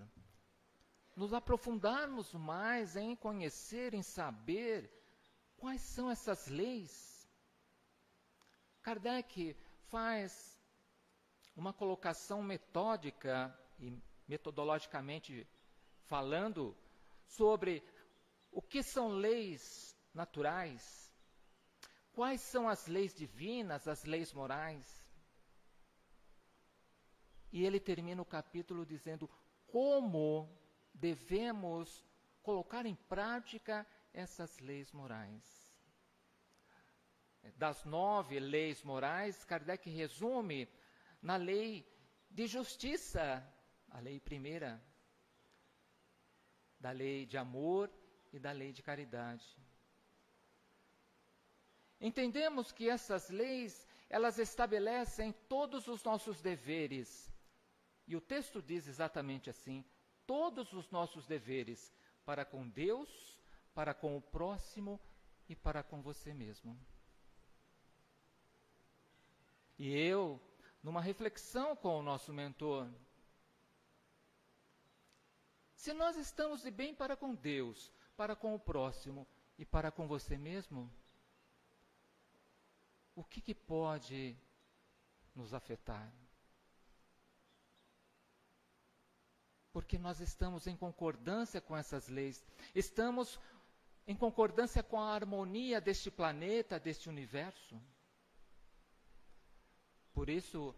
Nos 1.16 1.34
aprofundarmos 1.34 2.34
mais 2.34 2.94
em 2.94 3.16
conhecer, 3.16 3.94
em 3.94 4.02
saber 4.04 4.92
quais 5.56 5.80
são 5.80 6.08
essas 6.08 6.46
leis. 6.46 7.28
Kardec 8.80 9.56
faz 9.88 10.56
uma 11.56 11.72
colocação 11.72 12.44
metódica 12.44 13.52
e 13.80 13.92
metodologicamente 14.28 15.44
falando 16.04 16.76
sobre 17.26 17.82
o 18.56 18.62
que 18.62 18.82
são 18.82 19.08
leis 19.08 19.94
naturais? 20.14 21.14
Quais 22.10 22.40
são 22.40 22.66
as 22.66 22.86
leis 22.86 23.12
divinas, 23.12 23.86
as 23.86 24.02
leis 24.04 24.32
morais? 24.32 25.06
E 27.52 27.66
ele 27.66 27.78
termina 27.78 28.22
o 28.22 28.24
capítulo 28.24 28.86
dizendo 28.86 29.28
como 29.66 30.58
devemos 30.94 32.02
colocar 32.42 32.86
em 32.86 32.94
prática 32.94 33.86
essas 34.10 34.58
leis 34.60 34.90
morais. 34.90 35.44
Das 37.56 37.84
nove 37.84 38.40
leis 38.40 38.82
morais, 38.82 39.44
Kardec 39.44 39.90
resume 39.90 40.66
na 41.20 41.36
lei 41.36 41.86
de 42.30 42.46
justiça, 42.46 43.46
a 43.90 44.00
lei 44.00 44.18
primeira, 44.18 44.82
da 46.80 46.90
lei 46.90 47.26
de 47.26 47.36
amor 47.36 47.92
e 48.36 48.38
da 48.38 48.52
lei 48.52 48.72
de 48.72 48.82
caridade. 48.82 49.44
Entendemos 52.00 52.70
que 52.72 52.88
essas 52.88 53.30
leis, 53.30 53.86
elas 54.08 54.38
estabelecem 54.38 55.32
todos 55.48 55.88
os 55.88 56.02
nossos 56.04 56.40
deveres. 56.40 57.32
E 58.06 58.14
o 58.14 58.20
texto 58.20 58.62
diz 58.62 58.86
exatamente 58.86 59.48
assim: 59.48 59.84
todos 60.26 60.72
os 60.72 60.90
nossos 60.90 61.26
deveres 61.26 61.92
para 62.24 62.44
com 62.44 62.68
Deus, 62.68 63.38
para 63.74 63.94
com 63.94 64.16
o 64.16 64.20
próximo 64.20 65.00
e 65.48 65.56
para 65.56 65.82
com 65.82 66.02
você 66.02 66.34
mesmo. 66.34 66.78
E 69.78 69.94
eu, 69.94 70.40
numa 70.82 71.00
reflexão 71.00 71.74
com 71.76 71.98
o 71.98 72.02
nosso 72.02 72.32
mentor, 72.32 72.88
se 75.74 75.92
nós 75.92 76.16
estamos 76.16 76.62
de 76.62 76.70
bem 76.70 76.94
para 76.94 77.16
com 77.16 77.34
Deus, 77.34 77.92
para 78.16 78.34
com 78.34 78.54
o 78.54 78.58
próximo 78.58 79.26
e 79.58 79.64
para 79.64 79.90
com 79.90 80.06
você 80.06 80.36
mesmo? 80.36 80.90
O 83.14 83.22
que, 83.24 83.40
que 83.40 83.54
pode 83.54 84.36
nos 85.34 85.54
afetar? 85.54 86.12
Porque 89.72 89.98
nós 89.98 90.20
estamos 90.20 90.66
em 90.66 90.76
concordância 90.76 91.60
com 91.60 91.76
essas 91.76 92.08
leis, 92.08 92.44
estamos 92.74 93.38
em 94.06 94.16
concordância 94.16 94.82
com 94.82 95.00
a 95.00 95.14
harmonia 95.14 95.80
deste 95.80 96.10
planeta, 96.10 96.80
deste 96.80 97.08
universo. 97.08 97.80
Por 100.14 100.30
isso, 100.30 100.74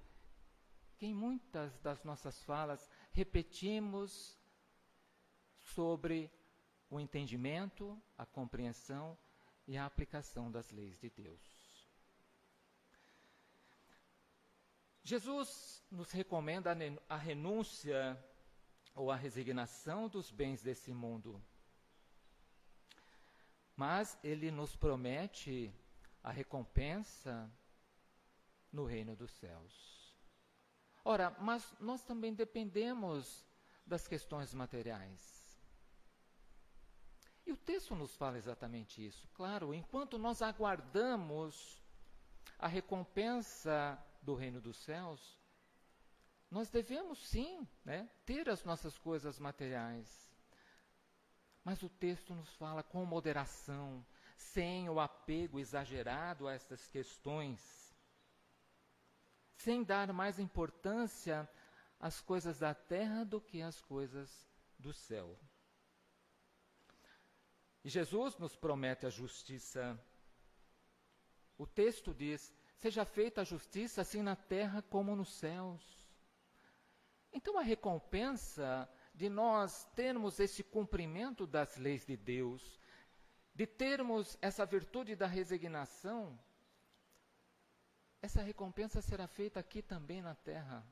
que 0.96 1.06
em 1.06 1.14
muitas 1.14 1.78
das 1.78 2.02
nossas 2.02 2.42
falas 2.42 2.90
repetimos 3.12 4.36
sobre 5.60 6.30
o 6.90 6.98
entendimento, 6.98 8.00
a 8.16 8.24
compreensão 8.24 9.16
e 9.66 9.76
a 9.76 9.84
aplicação 9.84 10.50
das 10.50 10.70
leis 10.70 10.98
de 10.98 11.10
Deus. 11.10 11.58
Jesus 15.02 15.82
nos 15.90 16.10
recomenda 16.10 16.76
a 17.08 17.16
renúncia 17.16 18.22
ou 18.94 19.10
a 19.10 19.16
resignação 19.16 20.08
dos 20.08 20.30
bens 20.30 20.62
desse 20.62 20.92
mundo. 20.92 21.42
Mas 23.74 24.18
ele 24.22 24.50
nos 24.50 24.76
promete 24.76 25.72
a 26.22 26.30
recompensa 26.30 27.50
no 28.72 28.84
reino 28.84 29.14
dos 29.16 29.30
céus. 29.30 30.14
Ora, 31.04 31.30
mas 31.40 31.74
nós 31.80 32.02
também 32.02 32.34
dependemos 32.34 33.46
das 33.86 34.06
questões 34.06 34.52
materiais. 34.52 35.37
E 37.48 37.52
o 37.52 37.56
texto 37.56 37.94
nos 37.94 38.14
fala 38.14 38.36
exatamente 38.36 39.02
isso. 39.06 39.26
Claro, 39.32 39.72
enquanto 39.72 40.18
nós 40.18 40.42
aguardamos 40.42 41.82
a 42.58 42.68
recompensa 42.68 43.98
do 44.20 44.34
reino 44.34 44.60
dos 44.60 44.76
céus, 44.76 45.40
nós 46.50 46.68
devemos 46.68 47.26
sim 47.26 47.66
né, 47.82 48.06
ter 48.26 48.50
as 48.50 48.62
nossas 48.64 48.98
coisas 48.98 49.38
materiais. 49.38 50.30
Mas 51.64 51.82
o 51.82 51.88
texto 51.88 52.34
nos 52.34 52.54
fala 52.56 52.82
com 52.82 53.02
moderação, 53.06 54.04
sem 54.36 54.90
o 54.90 55.00
apego 55.00 55.58
exagerado 55.58 56.46
a 56.46 56.52
estas 56.52 56.86
questões, 56.86 57.96
sem 59.56 59.82
dar 59.82 60.12
mais 60.12 60.38
importância 60.38 61.48
às 61.98 62.20
coisas 62.20 62.58
da 62.58 62.74
terra 62.74 63.24
do 63.24 63.40
que 63.40 63.62
às 63.62 63.80
coisas 63.80 64.46
do 64.78 64.92
céu. 64.92 65.34
E 67.84 67.88
Jesus 67.88 68.36
nos 68.36 68.56
promete 68.56 69.06
a 69.06 69.10
justiça. 69.10 69.98
O 71.56 71.66
texto 71.66 72.12
diz: 72.14 72.52
Seja 72.76 73.04
feita 73.04 73.40
a 73.40 73.44
justiça 73.44 74.02
assim 74.02 74.22
na 74.22 74.36
terra 74.36 74.82
como 74.82 75.16
nos 75.16 75.32
céus. 75.34 75.82
Então 77.32 77.58
a 77.58 77.62
recompensa 77.62 78.88
de 79.14 79.28
nós 79.28 79.84
termos 79.96 80.38
esse 80.38 80.62
cumprimento 80.62 81.46
das 81.46 81.76
leis 81.76 82.06
de 82.06 82.16
Deus, 82.16 82.78
de 83.54 83.66
termos 83.66 84.38
essa 84.40 84.64
virtude 84.64 85.16
da 85.16 85.26
resignação, 85.26 86.38
essa 88.20 88.42
recompensa 88.42 89.00
será 89.00 89.26
feita 89.26 89.60
aqui 89.60 89.82
também 89.82 90.22
na 90.22 90.34
terra. 90.34 90.86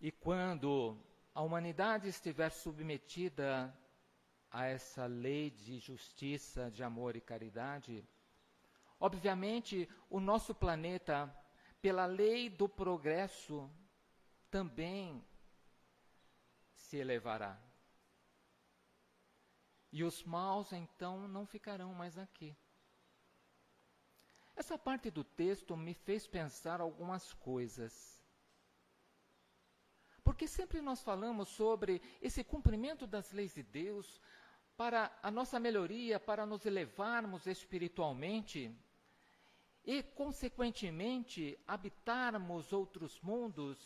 E 0.00 0.10
quando 0.10 0.96
a 1.34 1.42
humanidade 1.42 2.08
estiver 2.08 2.50
submetida 2.50 3.76
a 4.50 4.64
essa 4.64 5.04
lei 5.06 5.50
de 5.50 5.78
justiça, 5.78 6.70
de 6.70 6.82
amor 6.82 7.16
e 7.16 7.20
caridade, 7.20 8.08
obviamente 8.98 9.88
o 10.08 10.18
nosso 10.18 10.54
planeta, 10.54 11.30
pela 11.82 12.06
lei 12.06 12.48
do 12.48 12.68
progresso, 12.68 13.70
também 14.50 15.22
se 16.74 16.96
elevará. 16.96 17.60
E 19.92 20.02
os 20.02 20.24
maus 20.24 20.72
então 20.72 21.28
não 21.28 21.44
ficarão 21.46 21.92
mais 21.92 22.16
aqui. 22.16 22.56
Essa 24.56 24.78
parte 24.78 25.10
do 25.10 25.24
texto 25.24 25.76
me 25.76 25.94
fez 25.94 26.26
pensar 26.26 26.80
algumas 26.80 27.32
coisas. 27.34 28.19
Porque 30.40 30.48
sempre 30.48 30.80
nós 30.80 31.02
falamos 31.02 31.50
sobre 31.50 32.00
esse 32.18 32.42
cumprimento 32.42 33.06
das 33.06 33.30
leis 33.30 33.52
de 33.52 33.62
Deus 33.62 34.18
para 34.74 35.14
a 35.22 35.30
nossa 35.30 35.60
melhoria, 35.60 36.18
para 36.18 36.46
nos 36.46 36.64
elevarmos 36.64 37.46
espiritualmente 37.46 38.74
e, 39.84 40.02
consequentemente, 40.02 41.58
habitarmos 41.66 42.72
outros 42.72 43.20
mundos 43.20 43.78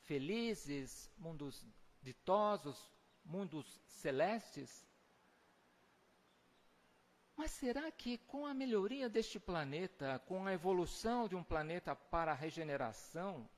felizes, 0.00 1.08
mundos 1.16 1.64
ditosos, 2.02 2.76
mundos 3.24 3.80
celestes. 3.86 4.84
Mas 7.36 7.52
será 7.52 7.88
que 7.92 8.18
com 8.18 8.44
a 8.46 8.52
melhoria 8.52 9.08
deste 9.08 9.38
planeta, 9.38 10.18
com 10.26 10.44
a 10.44 10.52
evolução 10.52 11.28
de 11.28 11.36
um 11.36 11.44
planeta 11.44 11.94
para 11.94 12.32
a 12.32 12.34
regeneração, 12.34 13.48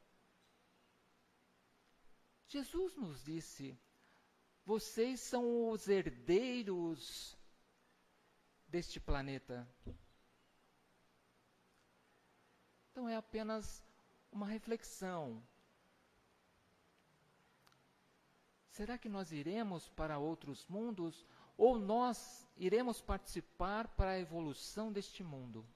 Jesus 2.49 2.95
nos 2.97 3.23
disse: 3.23 3.79
vocês 4.69 5.21
são 5.21 5.71
os 5.71 5.89
herdeiros 5.89 7.35
deste 8.67 9.01
planeta. 9.01 9.67
Então 12.91 13.09
é 13.09 13.17
apenas 13.17 13.83
uma 14.31 14.47
reflexão. 14.47 15.43
Será 18.71 18.99
que 18.99 19.09
nós 19.09 19.33
iremos 19.33 19.89
para 19.89 20.19
outros 20.19 20.67
mundos 20.67 21.25
ou 21.57 21.79
nós 21.79 22.47
iremos 22.57 23.01
participar 23.01 23.89
para 23.89 24.11
a 24.11 24.21
evolução 24.21 24.93
deste 24.93 25.25
mundo? 25.25 25.67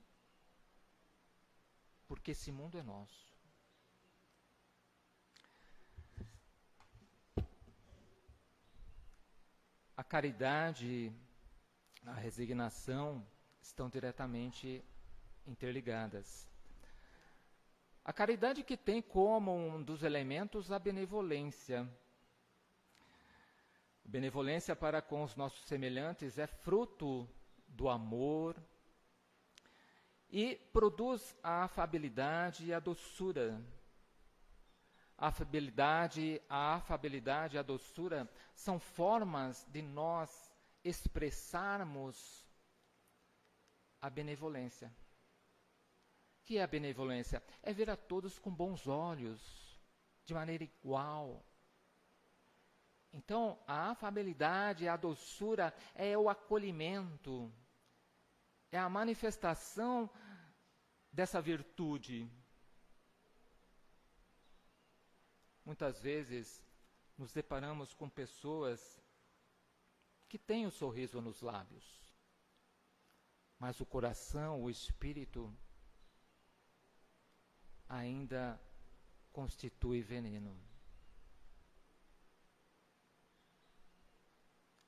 Porque 2.07 2.33
esse 2.33 2.53
mundo 2.53 2.77
é 2.77 2.83
nosso. 2.83 3.32
A 10.03 10.05
caridade, 10.05 11.12
a 12.05 12.15
resignação 12.15 13.25
estão 13.62 13.88
diretamente 13.88 14.85
interligadas. 15.47 16.49
A 18.05 18.12
caridade 18.12 18.65
que 18.65 18.77
tem 18.77 19.01
como 19.01 19.55
um 19.55 19.81
dos 19.81 20.03
elementos 20.03 20.73
a 20.73 20.79
benevolência. 20.81 21.88
Benevolência 24.05 24.75
para 24.75 25.01
com 25.01 25.23
os 25.23 25.37
nossos 25.37 25.65
semelhantes 25.67 26.37
é 26.37 26.49
fruto 26.49 27.29
do 27.69 27.88
amor 27.88 28.57
e 30.29 30.57
produz 30.73 31.38
a 31.45 31.62
afabilidade 31.62 32.67
e 32.67 32.75
a 32.75 32.81
doçura. 32.81 33.65
A 35.23 35.29
afabilidade, 35.29 36.43
a 36.49 36.75
afabilidade 36.75 37.57
a 37.57 37.63
doçura 37.63 38.29
são 38.55 38.81
formas 38.81 39.65
de 39.71 39.81
nós 39.81 40.53
expressarmos 40.83 42.17
a 44.01 44.11
benevolência 44.11 44.93
que 46.45 46.59
é 46.59 46.63
a 46.63 46.67
benevolência? 46.67 47.43
É 47.63 47.73
ver 47.73 47.89
a 47.91 47.97
todos 47.97 48.39
com 48.39 48.51
bons 48.51 48.87
olhos, 48.87 49.41
de 50.25 50.35
maneira 50.35 50.65
igual. 50.65 51.45
Então, 53.13 53.59
a 53.67 53.91
afabilidade, 53.91 54.89
a 54.89 54.97
doçura 54.97 55.75
é 55.95 56.17
o 56.17 56.29
acolhimento, 56.29 57.53
é 58.71 58.79
a 58.79 58.89
manifestação 58.89 60.11
dessa 61.13 61.41
virtude. 61.41 62.31
Muitas 65.64 66.01
vezes 66.01 66.62
nos 67.16 67.33
deparamos 67.33 67.94
com 67.94 68.09
pessoas 68.09 69.01
que 70.29 70.38
têm 70.38 70.66
o 70.66 70.70
sorriso 70.70 71.20
nos 71.20 71.40
lábios, 71.40 71.85
mas 73.59 73.81
o 73.81 73.87
coração, 73.87 74.62
o 74.62 74.70
espírito, 74.70 75.55
ainda 77.88 78.61
constitui 79.33 80.01
veneno. 80.01 80.59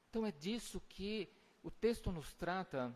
Então 0.09 0.25
é 0.25 0.33
disso 0.33 0.81
que 0.81 1.29
o 1.63 1.71
texto 1.71 2.13
nos 2.13 2.33
trata 2.35 2.95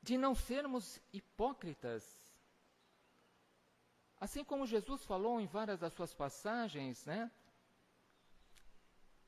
de 0.00 0.16
não 0.16 0.34
sermos 0.36 1.00
hipócritas. 1.12 2.25
Assim 4.18 4.42
como 4.42 4.66
Jesus 4.66 5.04
falou 5.04 5.40
em 5.40 5.46
várias 5.46 5.78
das 5.78 5.92
suas 5.92 6.14
passagens, 6.14 7.04
né? 7.04 7.30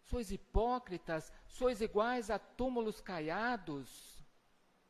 Sois 0.04 0.30
hipócritas, 0.30 1.30
sois 1.46 1.82
iguais 1.82 2.30
a 2.30 2.38
túmulos 2.38 3.00
caiados, 3.00 4.24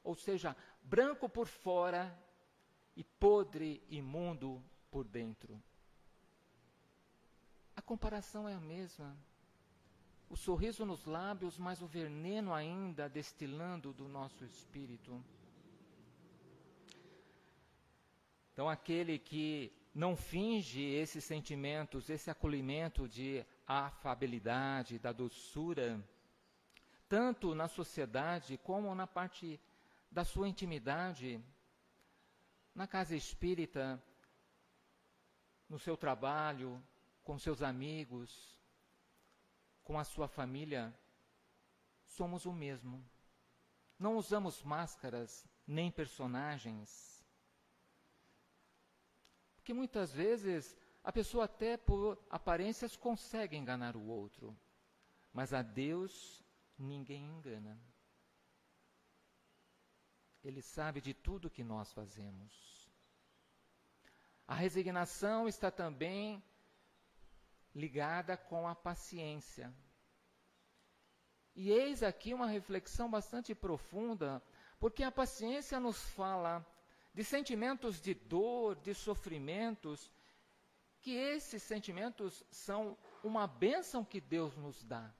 ou 0.05 0.15
seja, 0.15 0.57
branco 0.83 1.29
por 1.29 1.49
fora 1.49 2.17
e 2.95 3.03
podre, 3.03 3.83
imundo 3.89 4.63
por 4.91 5.07
dentro. 5.07 5.61
A 7.75 7.83
comparação 7.83 8.49
é 8.49 8.55
a 8.55 8.61
mesma. 8.61 9.17
O 10.31 10.37
sorriso 10.37 10.85
nos 10.85 11.05
lábios, 11.07 11.59
mas 11.59 11.81
o 11.83 11.87
veneno 11.87 12.53
ainda 12.53 13.09
destilando 13.09 13.93
do 13.93 14.09
nosso 14.09 14.45
espírito. 14.45 15.25
Então, 18.53 18.69
aquele 18.69 19.19
que 19.19 19.73
não 19.99 20.15
finge 20.15 20.81
esses 20.81 21.25
sentimentos, 21.25 22.09
esse 22.09 22.31
acolhimento 22.31 23.09
de 23.09 23.45
afabilidade, 23.67 24.97
da 24.97 25.11
doçura, 25.11 26.01
tanto 27.09 27.53
na 27.53 27.67
sociedade 27.67 28.57
como 28.59 28.95
na 28.95 29.09
parte 29.09 29.61
da 30.09 30.25
sua 30.25 30.49
intimidade, 30.49 31.43
na 32.73 32.87
casa 32.87 33.17
espírita, 33.17 34.01
no 35.69 35.81
seu 35.81 35.97
trabalho, 35.97 36.81
com 37.25 37.37
seus 37.37 37.61
amigos, 37.61 38.57
com 39.83 39.99
a 39.99 40.05
sua 40.05 40.29
família, 40.29 40.97
somos 42.05 42.47
o 42.47 42.53
mesmo. 42.53 43.05
Não 43.99 44.17
usamos 44.17 44.63
máscaras 44.63 45.45
nem 45.67 45.91
personagens. 45.91 47.18
Porque 49.69 49.75
muitas 49.75 50.11
vezes 50.11 50.75
a 51.05 51.13
pessoa, 51.13 51.45
até 51.45 51.77
por 51.77 52.19
aparências, 52.31 52.97
consegue 52.97 53.55
enganar 53.55 53.97
o 53.97 54.07
outro. 54.07 54.59
Mas 55.31 55.53
a 55.53 55.61
Deus 55.61 56.43
ninguém 56.79 57.23
engana. 57.23 57.79
Ele 60.43 60.63
sabe 60.63 61.03
de 61.03 61.13
tudo 61.13 61.51
que 61.51 61.63
nós 61.63 61.93
fazemos. 61.93 62.91
A 64.47 64.55
resignação 64.55 65.47
está 65.47 65.71
também 65.71 66.43
ligada 67.75 68.39
com 68.39 68.67
a 68.67 68.75
paciência. 68.75 69.71
E 71.55 71.71
eis 71.71 72.03
aqui 72.03 72.33
uma 72.33 72.47
reflexão 72.47 73.11
bastante 73.11 73.55
profunda, 73.55 74.43
porque 74.81 75.03
a 75.03 75.13
paciência 75.13 75.79
nos 75.79 76.03
fala 76.13 76.67
de 77.19 77.25
sentimentos 77.25 78.01
de 78.01 78.15
dor, 78.15 78.77
de 78.77 78.95
sofrimentos, 78.95 80.09
que 81.01 81.11
esses 81.11 81.61
sentimentos 81.65 82.45
são 82.49 82.97
uma 83.25 83.45
bênção 83.45 84.05
que 84.05 84.21
Deus 84.21 84.57
nos 84.57 84.85
dá. 84.85 85.13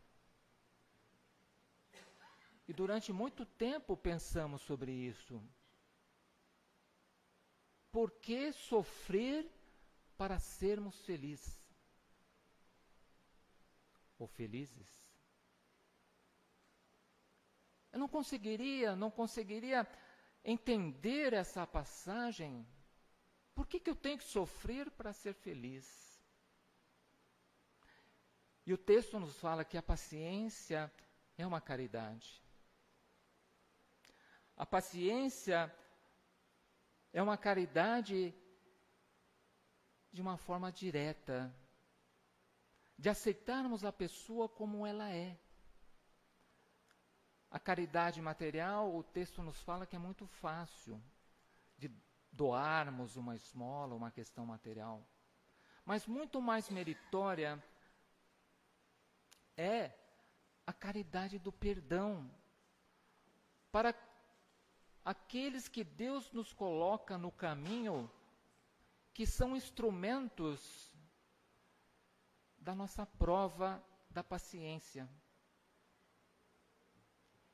E 2.69 2.73
durante 2.73 3.13
muito 3.13 3.45
tempo 3.45 3.97
pensamos 3.97 4.63
sobre 4.63 4.93
isso. 4.93 5.43
Por 7.91 8.13
que 8.13 8.53
sofrer 8.53 9.51
para 10.17 10.39
sermos 10.39 11.05
felizes? 11.05 11.59
Ou 14.21 14.29
felizes? 14.29 14.89
Eu 17.91 17.99
não 17.99 18.07
conseguiria, 18.07 18.95
não 18.95 19.11
conseguiria 19.11 19.85
entender 20.45 21.33
essa 21.33 21.67
passagem. 21.67 22.67
Por 23.55 23.67
que, 23.67 23.81
que 23.81 23.91
eu 23.91 23.97
tenho 23.97 24.19
que 24.19 24.25
sofrer 24.25 24.91
para 24.91 25.13
ser 25.13 25.35
feliz? 25.35 25.87
E 28.65 28.73
o 28.73 28.79
texto 28.79 29.19
nos 29.19 29.39
fala 29.39 29.65
que 29.65 29.79
a 29.79 29.83
paciência 29.83 30.93
é 31.37 31.47
uma 31.47 31.61
caridade. 31.61 32.43
A 34.57 34.67
paciência 34.67 35.75
é 37.13 37.23
uma 37.23 37.37
caridade 37.37 38.35
de 40.13 40.21
uma 40.21 40.37
forma 40.37 40.71
direta, 40.73 41.55
de 42.99 43.09
aceitarmos 43.09 43.85
a 43.85 43.93
pessoa 43.93 44.49
como 44.49 44.87
ela 44.87 45.11
é. 45.11 45.39
A 47.51 47.59
caridade 47.59 48.21
material, 48.21 48.95
o 48.95 49.03
texto 49.03 49.43
nos 49.43 49.61
fala 49.63 49.87
que 49.87 49.97
é 49.97 49.99
muito 49.99 50.27
fácil 50.27 51.03
de 51.79 51.91
doarmos 52.31 53.17
uma 53.17 53.35
esmola, 53.35 53.95
uma 53.95 54.11
questão 54.11 54.45
material. 54.45 55.03
Mas 55.85 56.07
muito 56.07 56.43
mais 56.43 56.69
meritória 56.69 57.63
é 59.57 59.93
a 60.67 60.73
caridade 60.73 61.39
do 61.39 61.51
perdão, 61.51 62.31
para 63.73 63.95
aqueles 65.03 65.69
que 65.69 65.83
Deus 65.83 66.31
nos 66.33 66.53
coloca 66.53 67.17
no 67.17 67.33
caminho, 67.33 68.11
que 69.15 69.27
são 69.27 69.57
instrumentos 69.57 70.93
da 72.59 72.75
nossa 72.75 73.07
prova 73.07 73.83
da 74.11 74.23
paciência. 74.23 75.09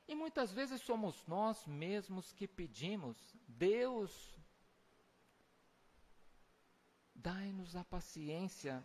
E 0.07 0.15
muitas 0.15 0.53
vezes 0.53 0.81
somos 0.83 1.27
nós 1.27 1.67
mesmos 1.67 2.33
que 2.33 2.47
pedimos, 2.47 3.17
Deus, 3.49 4.39
dai-nos 7.15 7.75
a 7.75 7.85
paciência 7.85 8.85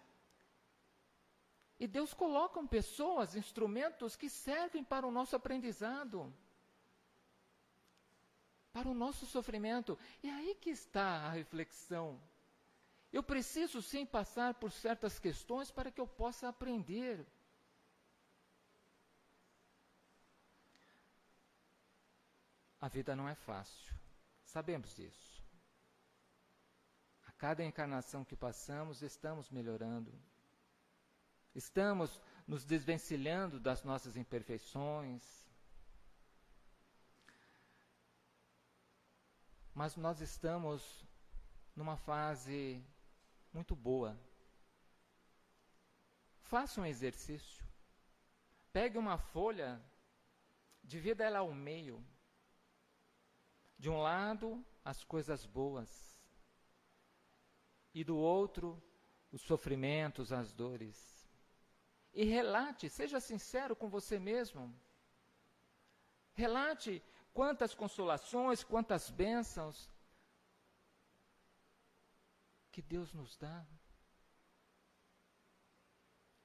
E 1.80 1.88
Deus 1.88 2.14
coloca 2.14 2.62
pessoas, 2.68 3.36
instrumentos 3.36 4.16
que 4.18 4.30
servem 4.30 4.84
para 4.84 5.08
o 5.08 5.12
nosso 5.12 5.34
aprendizado, 5.36 6.34
para 8.74 8.90
o 8.90 8.94
nosso 8.94 9.26
sofrimento. 9.26 9.98
E 10.22 10.30
aí 10.30 10.56
que 10.56 10.70
está 10.70 11.26
a 11.26 11.30
reflexão. 11.30 12.22
Eu 13.14 13.24
preciso 13.24 13.82
sim 13.82 14.06
passar 14.06 14.56
por 14.56 14.72
certas 14.72 15.20
questões 15.20 15.72
para 15.72 15.90
que 15.90 16.02
eu 16.02 16.08
possa 16.08 16.50
aprender. 16.50 17.26
A 22.82 22.88
vida 22.88 23.16
não 23.16 23.28
é 23.28 23.36
fácil, 23.36 23.94
sabemos 24.46 24.96
disso. 24.96 25.44
A 27.28 27.32
cada 27.34 27.64
encarnação 27.64 28.24
que 28.24 28.36
passamos, 28.36 29.02
estamos 29.02 29.50
melhorando. 29.50 30.12
Estamos 31.54 32.22
nos 32.48 32.64
desvencilhando 32.66 33.60
das 33.60 33.84
nossas 33.84 34.16
imperfeições. 34.16 35.24
Mas 39.74 39.96
nós 39.96 40.22
estamos 40.22 41.06
numa 41.76 41.98
fase 41.98 42.84
muito 43.54 43.76
boa. 43.76 44.18
Faça 46.44 46.82
um 46.82 46.86
exercício. 46.86 47.66
Pegue 48.72 48.98
uma 48.98 49.18
folha, 49.18 49.82
divida 50.84 51.24
ela 51.24 51.40
ao 51.40 51.54
meio. 51.54 52.04
De 53.80 53.90
um 53.90 53.98
lado, 54.00 54.64
as 54.86 55.04
coisas 55.04 55.46
boas, 55.46 55.90
e 57.94 58.04
do 58.04 58.16
outro, 58.18 58.80
os 59.32 59.42
sofrimentos, 59.42 60.32
as 60.32 60.54
dores 60.54 61.20
e 62.14 62.24
relate, 62.24 62.90
seja 62.90 63.20
sincero 63.20 63.76
com 63.76 63.88
você 63.88 64.20
mesmo. 64.20 64.74
Relate 66.34 67.04
quantas 67.34 67.74
consolações, 67.74 68.64
quantas 68.64 69.10
bênçãos 69.10 69.90
que 72.72 72.82
Deus 72.82 73.14
nos 73.14 73.38
dá. 73.38 73.66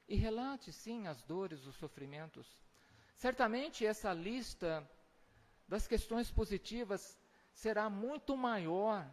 E 0.06 0.16
relate, 0.16 0.72
sim, 0.72 1.06
as 1.06 1.24
dores, 1.24 1.64
os 1.66 1.76
sofrimentos. 1.76 2.46
Certamente 3.16 3.86
essa 3.86 4.12
lista 4.12 4.88
das 5.66 5.86
questões 5.86 6.30
positivas 6.30 7.18
será 7.54 7.88
muito 7.88 8.36
maior 8.36 9.08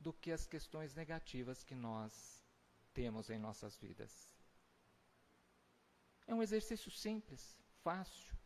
do 0.00 0.12
que 0.12 0.32
as 0.32 0.46
questões 0.46 0.94
negativas 0.94 1.62
que 1.62 1.74
nós 1.74 2.44
temos 2.92 3.30
em 3.30 3.38
nossas 3.38 3.76
vidas. 3.76 4.32
É 6.26 6.34
um 6.34 6.42
exercício 6.42 6.90
simples, 6.90 7.56
fácil, 7.82 8.36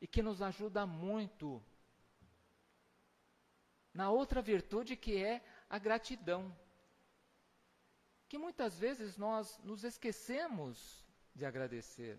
e 0.00 0.06
que 0.06 0.22
nos 0.22 0.42
ajuda 0.42 0.86
muito 0.86 1.62
na 3.92 4.10
outra 4.10 4.42
virtude 4.42 4.96
que 4.96 5.22
é 5.22 5.44
a 5.68 5.78
gratidão. 5.78 6.56
Que 8.28 8.36
muitas 8.36 8.76
vezes 8.78 9.16
nós 9.16 9.56
nos 9.58 9.84
esquecemos 9.84 11.06
de 11.34 11.44
agradecer. 11.44 12.18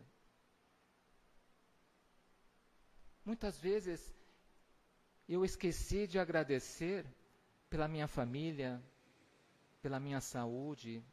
Muitas 3.26 3.60
vezes 3.60 4.14
eu 5.28 5.44
esqueci 5.44 6.08
de 6.08 6.20
agradecer 6.20 7.06
pela 7.70 7.88
minha 7.88 8.08
família, 8.08 8.82
pela 9.82 10.00
minha 10.00 10.22
saúde, 10.22 11.04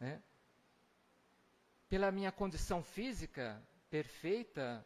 né? 0.00 0.22
pela 1.88 2.10
minha 2.10 2.32
condição 2.32 2.82
física 2.82 3.62
perfeita, 3.90 4.84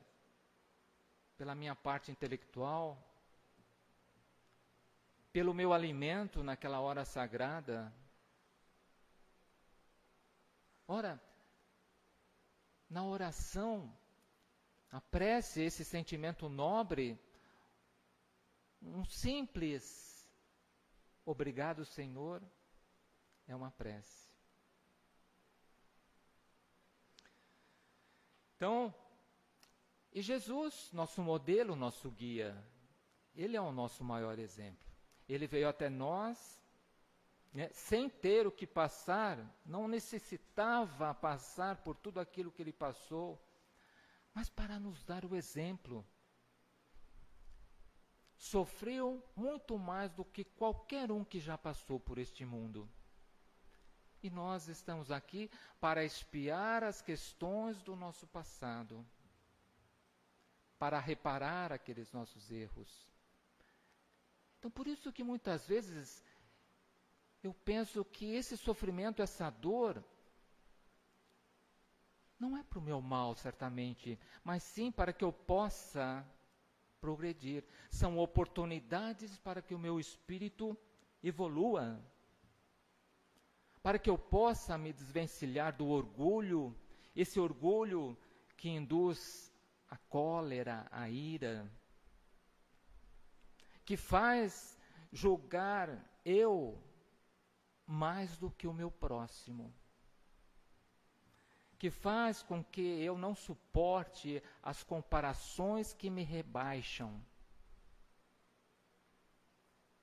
pela 1.37 1.55
minha 1.55 1.75
parte 1.75 2.11
intelectual, 2.11 3.03
pelo 5.33 5.55
meu 5.55 5.73
alimento 5.73 6.42
naquela 6.42 6.81
hora 6.81 7.05
sagrada. 7.05 7.92
Ora, 10.87 11.20
na 12.88 13.05
oração, 13.05 13.96
a 14.90 15.01
prece, 15.01 15.62
esse 15.62 15.85
sentimento 15.85 16.49
nobre, 16.49 17.18
um 18.83 19.05
simples 19.05 20.29
obrigado, 21.25 21.85
Senhor, 21.85 22.43
é 23.47 23.55
uma 23.55 23.71
prece. 23.71 24.29
Então, 28.57 28.95
e 30.12 30.21
Jesus, 30.21 30.90
nosso 30.93 31.23
modelo, 31.23 31.77
nosso 31.77 32.11
guia, 32.11 32.62
ele 33.35 33.57
é 33.57 33.61
o 33.61 33.73
nosso 33.73 34.03
maior 34.03 34.38
exemplo. 34.38 34.88
Ele 35.29 35.47
veio 35.47 35.69
até 35.69 35.88
nós 35.88 36.61
né, 37.53 37.69
sem 37.73 38.09
ter 38.09 38.47
o 38.47 38.53
que 38.53 38.66
passar, 38.66 39.38
não 39.64 39.88
necessitava 39.88 41.14
passar 41.14 41.77
por 41.83 41.97
tudo 41.97 42.21
aquilo 42.21 42.53
que 42.53 42.62
ele 42.62 42.73
passou, 42.73 43.40
mas 44.33 44.49
para 44.49 44.79
nos 44.79 45.05
dar 45.05 45.25
o 45.25 45.35
exemplo. 45.35 46.07
Sofreu 48.40 49.22
muito 49.37 49.79
mais 49.79 50.14
do 50.14 50.24
que 50.24 50.44
qualquer 50.44 51.12
um 51.12 51.22
que 51.22 51.38
já 51.38 51.59
passou 51.59 52.00
por 52.00 52.16
este 52.16 52.42
mundo. 52.42 52.88
E 54.22 54.31
nós 54.31 54.66
estamos 54.66 55.11
aqui 55.11 55.50
para 55.79 56.07
espiar 56.07 56.83
as 56.83 57.03
questões 57.03 57.83
do 57.83 57.94
nosso 57.94 58.26
passado, 58.26 59.07
para 60.79 60.98
reparar 60.98 61.70
aqueles 61.70 62.11
nossos 62.12 62.50
erros. 62.50 63.07
Então, 64.59 64.70
por 64.70 64.88
isso 64.88 65.12
que 65.12 65.22
muitas 65.22 65.66
vezes 65.66 66.24
eu 67.42 67.53
penso 67.53 68.03
que 68.07 68.35
esse 68.35 68.57
sofrimento, 68.57 69.20
essa 69.20 69.50
dor, 69.50 70.03
não 72.38 72.57
é 72.57 72.62
para 72.62 72.79
o 72.79 72.83
meu 72.83 73.03
mal, 73.03 73.35
certamente, 73.35 74.18
mas 74.42 74.62
sim 74.62 74.90
para 74.90 75.12
que 75.12 75.24
eu 75.24 75.31
possa 75.31 76.26
progredir. 77.00 77.64
São 77.90 78.18
oportunidades 78.18 79.38
para 79.38 79.62
que 79.62 79.74
o 79.74 79.78
meu 79.78 79.98
espírito 79.98 80.76
evolua 81.22 82.02
para 83.82 83.98
que 83.98 84.10
eu 84.10 84.18
possa 84.18 84.76
me 84.76 84.92
desvencilhar 84.92 85.76
do 85.76 85.88
orgulho, 85.88 86.76
esse 87.16 87.40
orgulho 87.40 88.16
que 88.56 88.68
induz 88.68 89.52
a 89.88 89.96
cólera, 89.96 90.86
a 90.90 91.08
ira, 91.08 91.70
que 93.84 93.96
faz 93.96 94.78
julgar 95.10 95.88
eu 96.24 96.80
mais 97.86 98.36
do 98.36 98.50
que 98.50 98.66
o 98.66 98.72
meu 98.72 98.90
próximo, 98.90 99.74
que 101.81 101.90
faz 101.90 102.43
com 102.43 102.62
que 102.62 102.83
eu 102.83 103.16
não 103.16 103.35
suporte 103.35 104.43
as 104.62 104.83
comparações 104.83 105.95
que 105.95 106.11
me 106.11 106.23
rebaixam. 106.23 107.11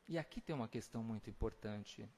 E 0.07 0.17
aqui 0.17 0.41
tem 0.41 0.55
uma 0.55 0.67
questão 0.67 1.03
muito 1.03 1.29
importante. 1.29 2.09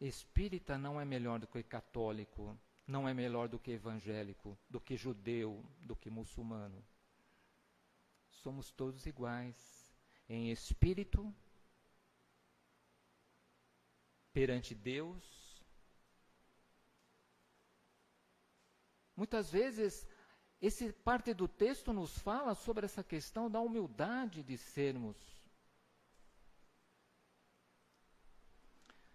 Espírita 0.00 0.78
não 0.78 0.98
é 0.98 1.04
melhor 1.04 1.38
do 1.38 1.46
que 1.46 1.62
católico, 1.62 2.58
não 2.86 3.06
é 3.06 3.12
melhor 3.12 3.46
do 3.46 3.58
que 3.58 3.72
evangélico, 3.72 4.56
do 4.70 4.80
que 4.80 4.96
judeu, 4.96 5.62
do 5.80 5.94
que 5.94 6.08
muçulmano. 6.08 6.82
Somos 8.30 8.70
todos 8.70 9.04
iguais 9.04 9.94
em 10.30 10.50
espírito 10.50 11.30
perante 14.32 14.74
Deus. 14.74 15.43
Muitas 19.16 19.50
vezes 19.50 20.06
esse 20.60 20.92
parte 20.92 21.34
do 21.34 21.46
texto 21.46 21.92
nos 21.92 22.18
fala 22.18 22.54
sobre 22.54 22.86
essa 22.86 23.04
questão 23.04 23.50
da 23.50 23.60
humildade 23.60 24.42
de 24.42 24.56
sermos. 24.56 25.16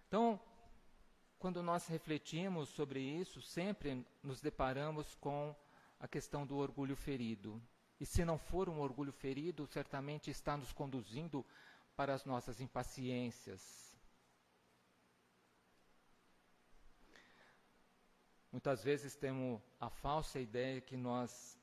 Então, 0.08 0.40
quando 1.38 1.62
nós 1.64 1.88
refletimos 1.88 2.70
sobre 2.70 3.00
isso, 3.00 3.42
sempre 3.42 4.06
nos 4.24 4.42
deparamos 4.42 5.16
com 5.16 5.56
a 6.00 6.08
questão 6.08 6.46
do 6.46 6.58
orgulho 6.58 6.96
ferido. 6.96 7.62
E 8.00 8.06
se 8.06 8.24
não 8.24 8.38
for 8.38 8.70
um 8.70 8.80
orgulho 8.80 9.12
ferido, 9.12 9.68
certamente 9.68 10.30
está 10.30 10.56
nos 10.56 10.72
conduzindo 10.72 11.46
para 11.96 12.14
as 12.14 12.26
nossas 12.26 12.62
impaciências. 12.62 13.89
Muitas 18.52 18.84
vezes 18.84 19.16
temos 19.16 19.62
a 19.80 19.90
falsa 19.90 20.40
ideia 20.40 20.82
que 20.82 20.98
nós 20.98 21.60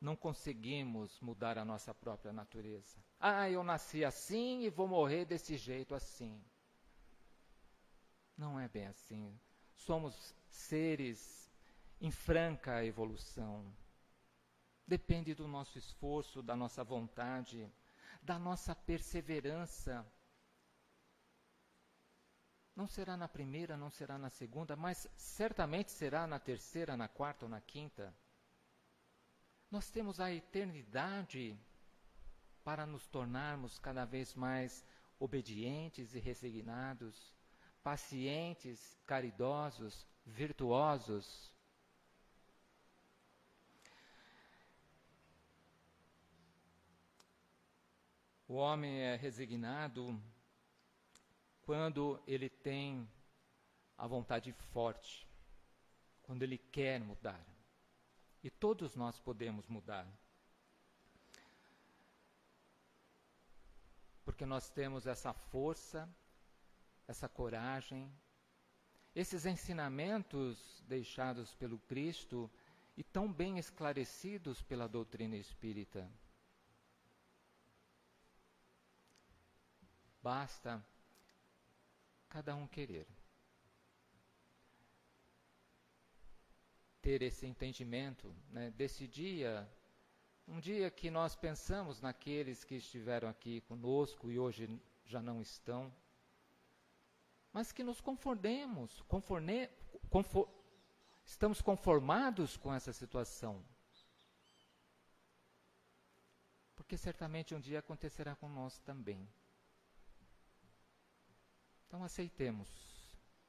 não 0.00 0.14
conseguimos 0.14 1.18
mudar 1.20 1.58
a 1.58 1.64
nossa 1.64 1.92
própria 1.94 2.32
natureza. 2.32 3.02
Ah, 3.18 3.48
eu 3.48 3.64
nasci 3.64 4.04
assim 4.04 4.62
e 4.62 4.70
vou 4.70 4.86
morrer 4.86 5.24
desse 5.24 5.56
jeito 5.56 5.94
assim. 5.94 6.40
Não 8.36 8.58
é 8.58 8.68
bem 8.68 8.86
assim. 8.86 9.38
somos 9.76 10.34
seres 10.48 11.50
em 12.00 12.10
franca 12.10 12.84
evolução. 12.84 13.74
Depende 14.86 15.34
do 15.34 15.48
nosso 15.48 15.78
esforço, 15.78 16.42
da 16.42 16.54
nossa 16.54 16.84
vontade, 16.84 17.70
da 18.22 18.38
nossa 18.38 18.74
perseverança. 18.74 20.06
Não 22.74 22.88
será 22.88 23.16
na 23.16 23.28
primeira, 23.28 23.76
não 23.76 23.88
será 23.88 24.18
na 24.18 24.28
segunda, 24.28 24.74
mas 24.74 25.08
certamente 25.16 25.92
será 25.92 26.26
na 26.26 26.40
terceira, 26.40 26.96
na 26.96 27.06
quarta 27.06 27.44
ou 27.44 27.48
na 27.48 27.60
quinta. 27.60 28.12
Nós 29.70 29.90
temos 29.90 30.18
a 30.18 30.32
eternidade 30.32 31.56
para 32.64 32.84
nos 32.84 33.06
tornarmos 33.06 33.78
cada 33.78 34.04
vez 34.04 34.34
mais 34.34 34.84
obedientes 35.20 36.14
e 36.14 36.18
resignados, 36.18 37.32
pacientes, 37.82 38.98
caridosos, 39.06 40.06
virtuosos. 40.26 41.52
O 48.48 48.54
homem 48.54 49.00
é 49.00 49.16
resignado 49.16 50.20
quando 51.64 52.22
ele 52.26 52.48
tem 52.48 53.08
a 53.96 54.06
vontade 54.06 54.52
forte, 54.72 55.26
quando 56.22 56.42
ele 56.42 56.58
quer 56.58 57.00
mudar. 57.00 57.44
E 58.42 58.50
todos 58.50 58.94
nós 58.94 59.18
podemos 59.18 59.66
mudar. 59.68 60.06
Porque 64.24 64.44
nós 64.44 64.70
temos 64.70 65.06
essa 65.06 65.32
força, 65.32 66.08
essa 67.06 67.28
coragem, 67.28 68.12
esses 69.14 69.46
ensinamentos 69.46 70.82
deixados 70.86 71.54
pelo 71.54 71.78
Cristo 71.78 72.50
e 72.96 73.02
tão 73.02 73.32
bem 73.32 73.58
esclarecidos 73.58 74.60
pela 74.62 74.88
doutrina 74.88 75.36
espírita. 75.36 76.10
Basta 80.22 80.84
cada 82.34 82.52
um 82.56 82.66
querer. 82.66 83.06
Ter 87.00 87.22
esse 87.22 87.46
entendimento 87.46 88.34
né, 88.50 88.72
desse 88.72 89.06
dia, 89.06 89.70
um 90.48 90.58
dia 90.58 90.90
que 90.90 91.12
nós 91.12 91.36
pensamos 91.36 92.00
naqueles 92.00 92.64
que 92.64 92.74
estiveram 92.74 93.28
aqui 93.28 93.60
conosco 93.60 94.32
e 94.32 94.36
hoje 94.36 94.68
já 95.04 95.22
não 95.22 95.40
estão, 95.40 95.94
mas 97.52 97.70
que 97.70 97.84
nos 97.84 98.00
conformemos, 98.00 99.00
conforne, 99.02 99.70
confor, 100.10 100.50
estamos 101.24 101.62
conformados 101.62 102.56
com 102.56 102.74
essa 102.74 102.92
situação. 102.92 103.64
Porque 106.74 106.96
certamente 106.96 107.54
um 107.54 107.60
dia 107.60 107.78
acontecerá 107.78 108.34
com 108.34 108.48
nós 108.48 108.80
também. 108.80 109.24
Então 111.94 112.02
aceitemos 112.02 112.68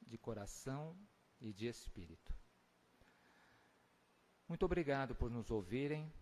de 0.00 0.16
coração 0.16 0.96
e 1.40 1.52
de 1.52 1.66
espírito. 1.66 2.32
Muito 4.48 4.64
obrigado 4.64 5.16
por 5.16 5.28
nos 5.28 5.50
ouvirem 5.50 6.12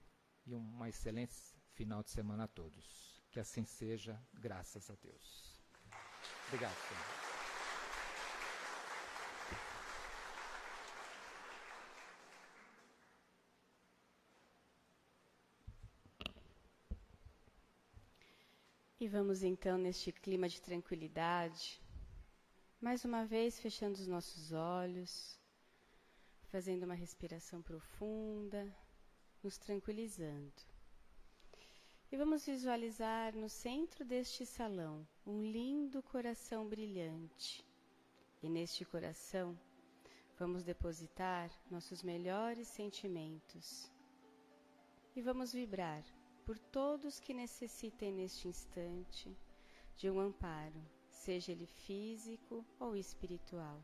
e 0.46 0.54
uma 0.54 0.88
excelente 0.88 1.34
final 1.74 2.02
de 2.02 2.08
semana 2.08 2.44
a 2.44 2.48
todos. 2.48 3.22
Que 3.30 3.38
assim 3.38 3.66
seja, 3.66 4.18
graças 4.32 4.88
a 4.88 4.94
Deus. 4.94 5.60
Obrigado, 6.46 6.74
Senhor. 6.88 7.24
E 18.98 19.06
vamos 19.06 19.42
então, 19.42 19.76
neste 19.76 20.10
clima 20.10 20.48
de 20.48 20.62
tranquilidade, 20.62 21.83
mais 22.84 23.02
uma 23.02 23.24
vez, 23.24 23.58
fechando 23.58 23.98
os 23.98 24.06
nossos 24.06 24.52
olhos, 24.52 25.40
fazendo 26.50 26.82
uma 26.82 26.92
respiração 26.92 27.62
profunda, 27.62 28.70
nos 29.42 29.56
tranquilizando. 29.56 30.52
E 32.12 32.16
vamos 32.18 32.44
visualizar 32.44 33.34
no 33.34 33.48
centro 33.48 34.04
deste 34.04 34.44
salão 34.44 35.08
um 35.26 35.40
lindo 35.40 36.02
coração 36.02 36.68
brilhante. 36.68 37.64
E 38.42 38.50
neste 38.50 38.84
coração 38.84 39.58
vamos 40.38 40.62
depositar 40.62 41.50
nossos 41.70 42.02
melhores 42.02 42.68
sentimentos. 42.68 43.90
E 45.16 45.22
vamos 45.22 45.54
vibrar 45.54 46.04
por 46.44 46.58
todos 46.58 47.18
que 47.18 47.32
necessitem 47.32 48.12
neste 48.12 48.46
instante 48.46 49.34
de 49.96 50.10
um 50.10 50.20
amparo, 50.20 50.82
seja 51.24 51.52
ele 51.52 51.64
físico 51.64 52.62
ou 52.78 52.94
espiritual, 52.94 53.82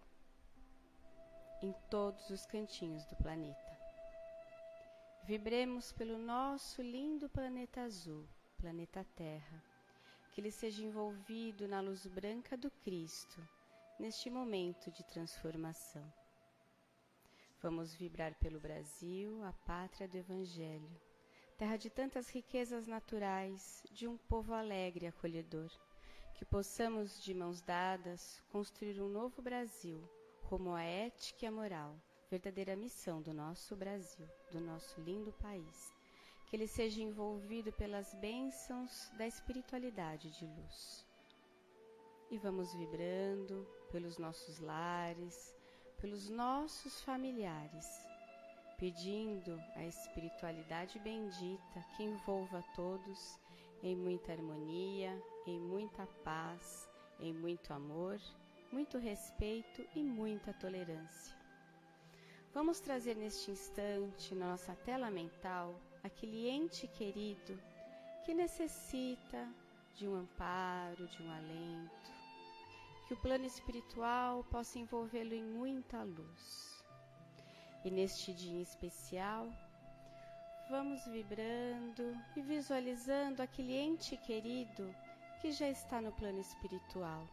em 1.62 1.72
todos 1.90 2.28
os 2.28 2.44
cantinhos 2.44 3.06
do 3.06 3.16
planeta. 3.16 3.78
Vibremos 5.24 5.90
pelo 5.90 6.18
nosso 6.18 6.82
lindo 6.82 7.30
planeta 7.30 7.80
azul, 7.80 8.28
planeta 8.58 9.06
Terra, 9.16 9.64
que 10.30 10.40
ele 10.42 10.50
seja 10.50 10.84
envolvido 10.84 11.66
na 11.66 11.80
luz 11.80 12.06
branca 12.06 12.58
do 12.58 12.70
Cristo, 12.70 13.40
neste 13.98 14.28
momento 14.28 14.90
de 14.90 15.02
transformação. 15.04 16.12
Vamos 17.62 17.94
vibrar 17.94 18.34
pelo 18.34 18.60
Brasil, 18.60 19.42
a 19.44 19.52
pátria 19.64 20.06
do 20.06 20.16
Evangelho, 20.18 20.94
terra 21.56 21.78
de 21.78 21.88
tantas 21.88 22.28
riquezas 22.28 22.86
naturais, 22.86 23.82
de 23.90 24.06
um 24.06 24.18
povo 24.18 24.52
alegre 24.52 25.06
e 25.06 25.08
acolhedor 25.08 25.70
que 26.40 26.44
possamos, 26.46 27.22
de 27.22 27.34
mãos 27.34 27.60
dadas, 27.60 28.42
construir 28.50 28.98
um 28.98 29.10
novo 29.10 29.42
Brasil, 29.42 30.02
rumo 30.44 30.72
à 30.72 30.82
ética 30.82 31.44
e 31.44 31.46
à 31.46 31.52
moral, 31.52 31.94
verdadeira 32.30 32.74
missão 32.74 33.20
do 33.20 33.34
nosso 33.34 33.76
Brasil, 33.76 34.26
do 34.50 34.58
nosso 34.58 34.98
lindo 35.02 35.34
país. 35.34 35.92
Que 36.46 36.56
ele 36.56 36.66
seja 36.66 37.02
envolvido 37.02 37.70
pelas 37.74 38.14
bênçãos 38.14 39.10
da 39.18 39.26
espiritualidade 39.26 40.30
de 40.30 40.46
luz. 40.46 41.06
E 42.30 42.38
vamos 42.38 42.72
vibrando 42.72 43.68
pelos 43.92 44.16
nossos 44.16 44.58
lares, 44.60 45.54
pelos 46.00 46.30
nossos 46.30 47.02
familiares, 47.02 47.86
pedindo 48.78 49.60
a 49.76 49.84
espiritualidade 49.84 50.98
bendita 51.00 51.84
que 51.98 52.02
envolva 52.02 52.64
todos 52.74 53.38
em 53.82 53.94
muita 53.94 54.32
harmonia, 54.32 55.22
em 55.50 55.60
muita 55.60 56.06
paz, 56.24 56.88
em 57.18 57.32
muito 57.32 57.72
amor, 57.72 58.18
muito 58.70 58.98
respeito 58.98 59.84
e 59.94 60.02
muita 60.02 60.52
tolerância. 60.54 61.36
Vamos 62.54 62.80
trazer 62.80 63.16
neste 63.16 63.50
instante 63.50 64.34
na 64.34 64.50
nossa 64.50 64.74
tela 64.74 65.10
mental 65.10 65.74
aquele 66.02 66.48
ente 66.48 66.86
querido 66.88 67.60
que 68.24 68.32
necessita 68.32 69.48
de 69.96 70.06
um 70.08 70.14
amparo, 70.14 71.06
de 71.08 71.22
um 71.22 71.30
alento, 71.30 72.12
que 73.06 73.14
o 73.14 73.20
plano 73.20 73.44
espiritual 73.44 74.44
possa 74.44 74.78
envolvê-lo 74.78 75.34
em 75.34 75.42
muita 75.42 76.02
luz. 76.02 76.84
E 77.84 77.90
neste 77.90 78.32
dia 78.32 78.62
especial, 78.62 79.48
vamos 80.70 81.04
vibrando 81.06 82.16
e 82.36 82.42
visualizando 82.42 83.42
aquele 83.42 83.76
ente 83.76 84.16
querido 84.16 84.94
que 85.40 85.52
já 85.52 85.68
está 85.68 86.00
no 86.00 86.12
plano 86.12 86.40
espiritual. 86.40 87.26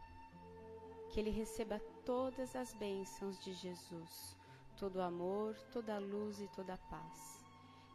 Que 1.10 1.20
ele 1.20 1.30
receba 1.30 1.80
todas 2.06 2.56
as 2.56 2.74
bênçãos 2.74 3.38
de 3.44 3.54
Jesus, 3.54 4.38
todo 4.78 4.98
o 4.98 5.02
amor, 5.02 5.56
toda 5.72 5.96
a 5.96 6.00
luz 6.00 6.40
e 6.40 6.48
toda 6.50 6.74
a 6.74 6.78
paz. 6.78 7.46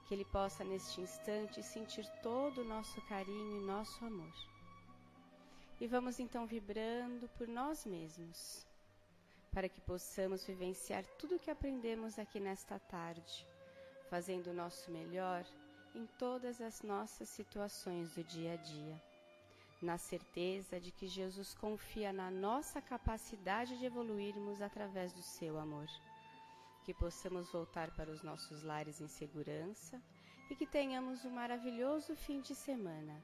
Que 0.07 0.15
ele 0.15 0.25
possa 0.25 0.65
neste 0.65 1.01
instante 1.01 1.63
sentir 1.63 2.07
todo 2.23 2.63
o 2.63 2.65
nosso 2.65 3.01
carinho 3.03 3.63
e 3.63 3.67
nosso 3.67 4.05
amor. 4.05 4.35
E 5.81 5.87
vamos 5.87 6.21
então 6.21 6.47
vibrando 6.47 7.29
por 7.31 7.49
nós 7.49 7.85
mesmos, 7.85 8.67
para 9.51 9.69
que 9.69 9.81
possamos 9.81 10.45
vivenciar 10.45 11.05
tudo 11.19 11.37
o 11.37 11.39
que 11.39 11.51
aprendemos 11.51 12.19
aqui 12.19 12.39
nesta 12.39 12.79
tarde 12.79 13.47
fazendo 14.13 14.49
o 14.49 14.53
nosso 14.53 14.91
melhor 14.91 15.43
em 15.95 16.05
todas 16.19 16.61
as 16.61 16.83
nossas 16.83 17.31
situações 17.31 18.11
do 18.11 18.23
dia 18.23 18.53
a 18.53 18.57
dia, 18.57 19.03
na 19.83 19.99
certeza 19.99 20.81
de 20.81 20.93
que 20.93 21.07
Jesus 21.07 21.55
confia 21.55 22.13
na 22.13 22.31
nossa 22.31 22.81
capacidade 22.81 23.77
de 23.79 23.85
evoluirmos 23.85 24.63
através 24.63 25.13
do 25.13 25.23
seu 25.23 25.59
amor. 25.59 25.89
Que 26.85 26.95
possamos 26.95 27.51
voltar 27.51 27.91
para 27.95 28.11
os 28.11 28.23
nossos 28.23 28.63
lares 28.63 29.01
em 29.01 29.09
segurança 29.09 30.01
e 30.49 30.55
que 30.55 30.67
tenhamos 30.67 31.25
um 31.25 31.31
maravilhoso 31.31 32.15
fim 32.15 32.41
de 32.41 32.55
semana, 32.55 33.23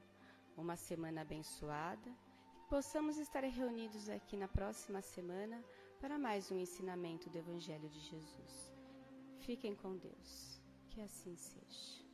uma 0.57 0.75
semana 0.75 1.21
abençoada, 1.21 2.11
que 2.59 2.69
possamos 2.69 3.17
estar 3.17 3.43
reunidos 3.43 4.09
aqui 4.09 4.35
na 4.35 4.47
próxima 4.47 5.01
semana 5.01 5.63
para 5.99 6.17
mais 6.17 6.51
um 6.51 6.57
ensinamento 6.57 7.29
do 7.29 7.37
Evangelho 7.37 7.89
de 7.89 7.99
Jesus. 7.99 8.73
Fiquem 9.39 9.75
com 9.75 9.97
Deus. 9.97 10.61
Que 10.89 11.01
assim 11.01 11.35
seja. 11.35 12.08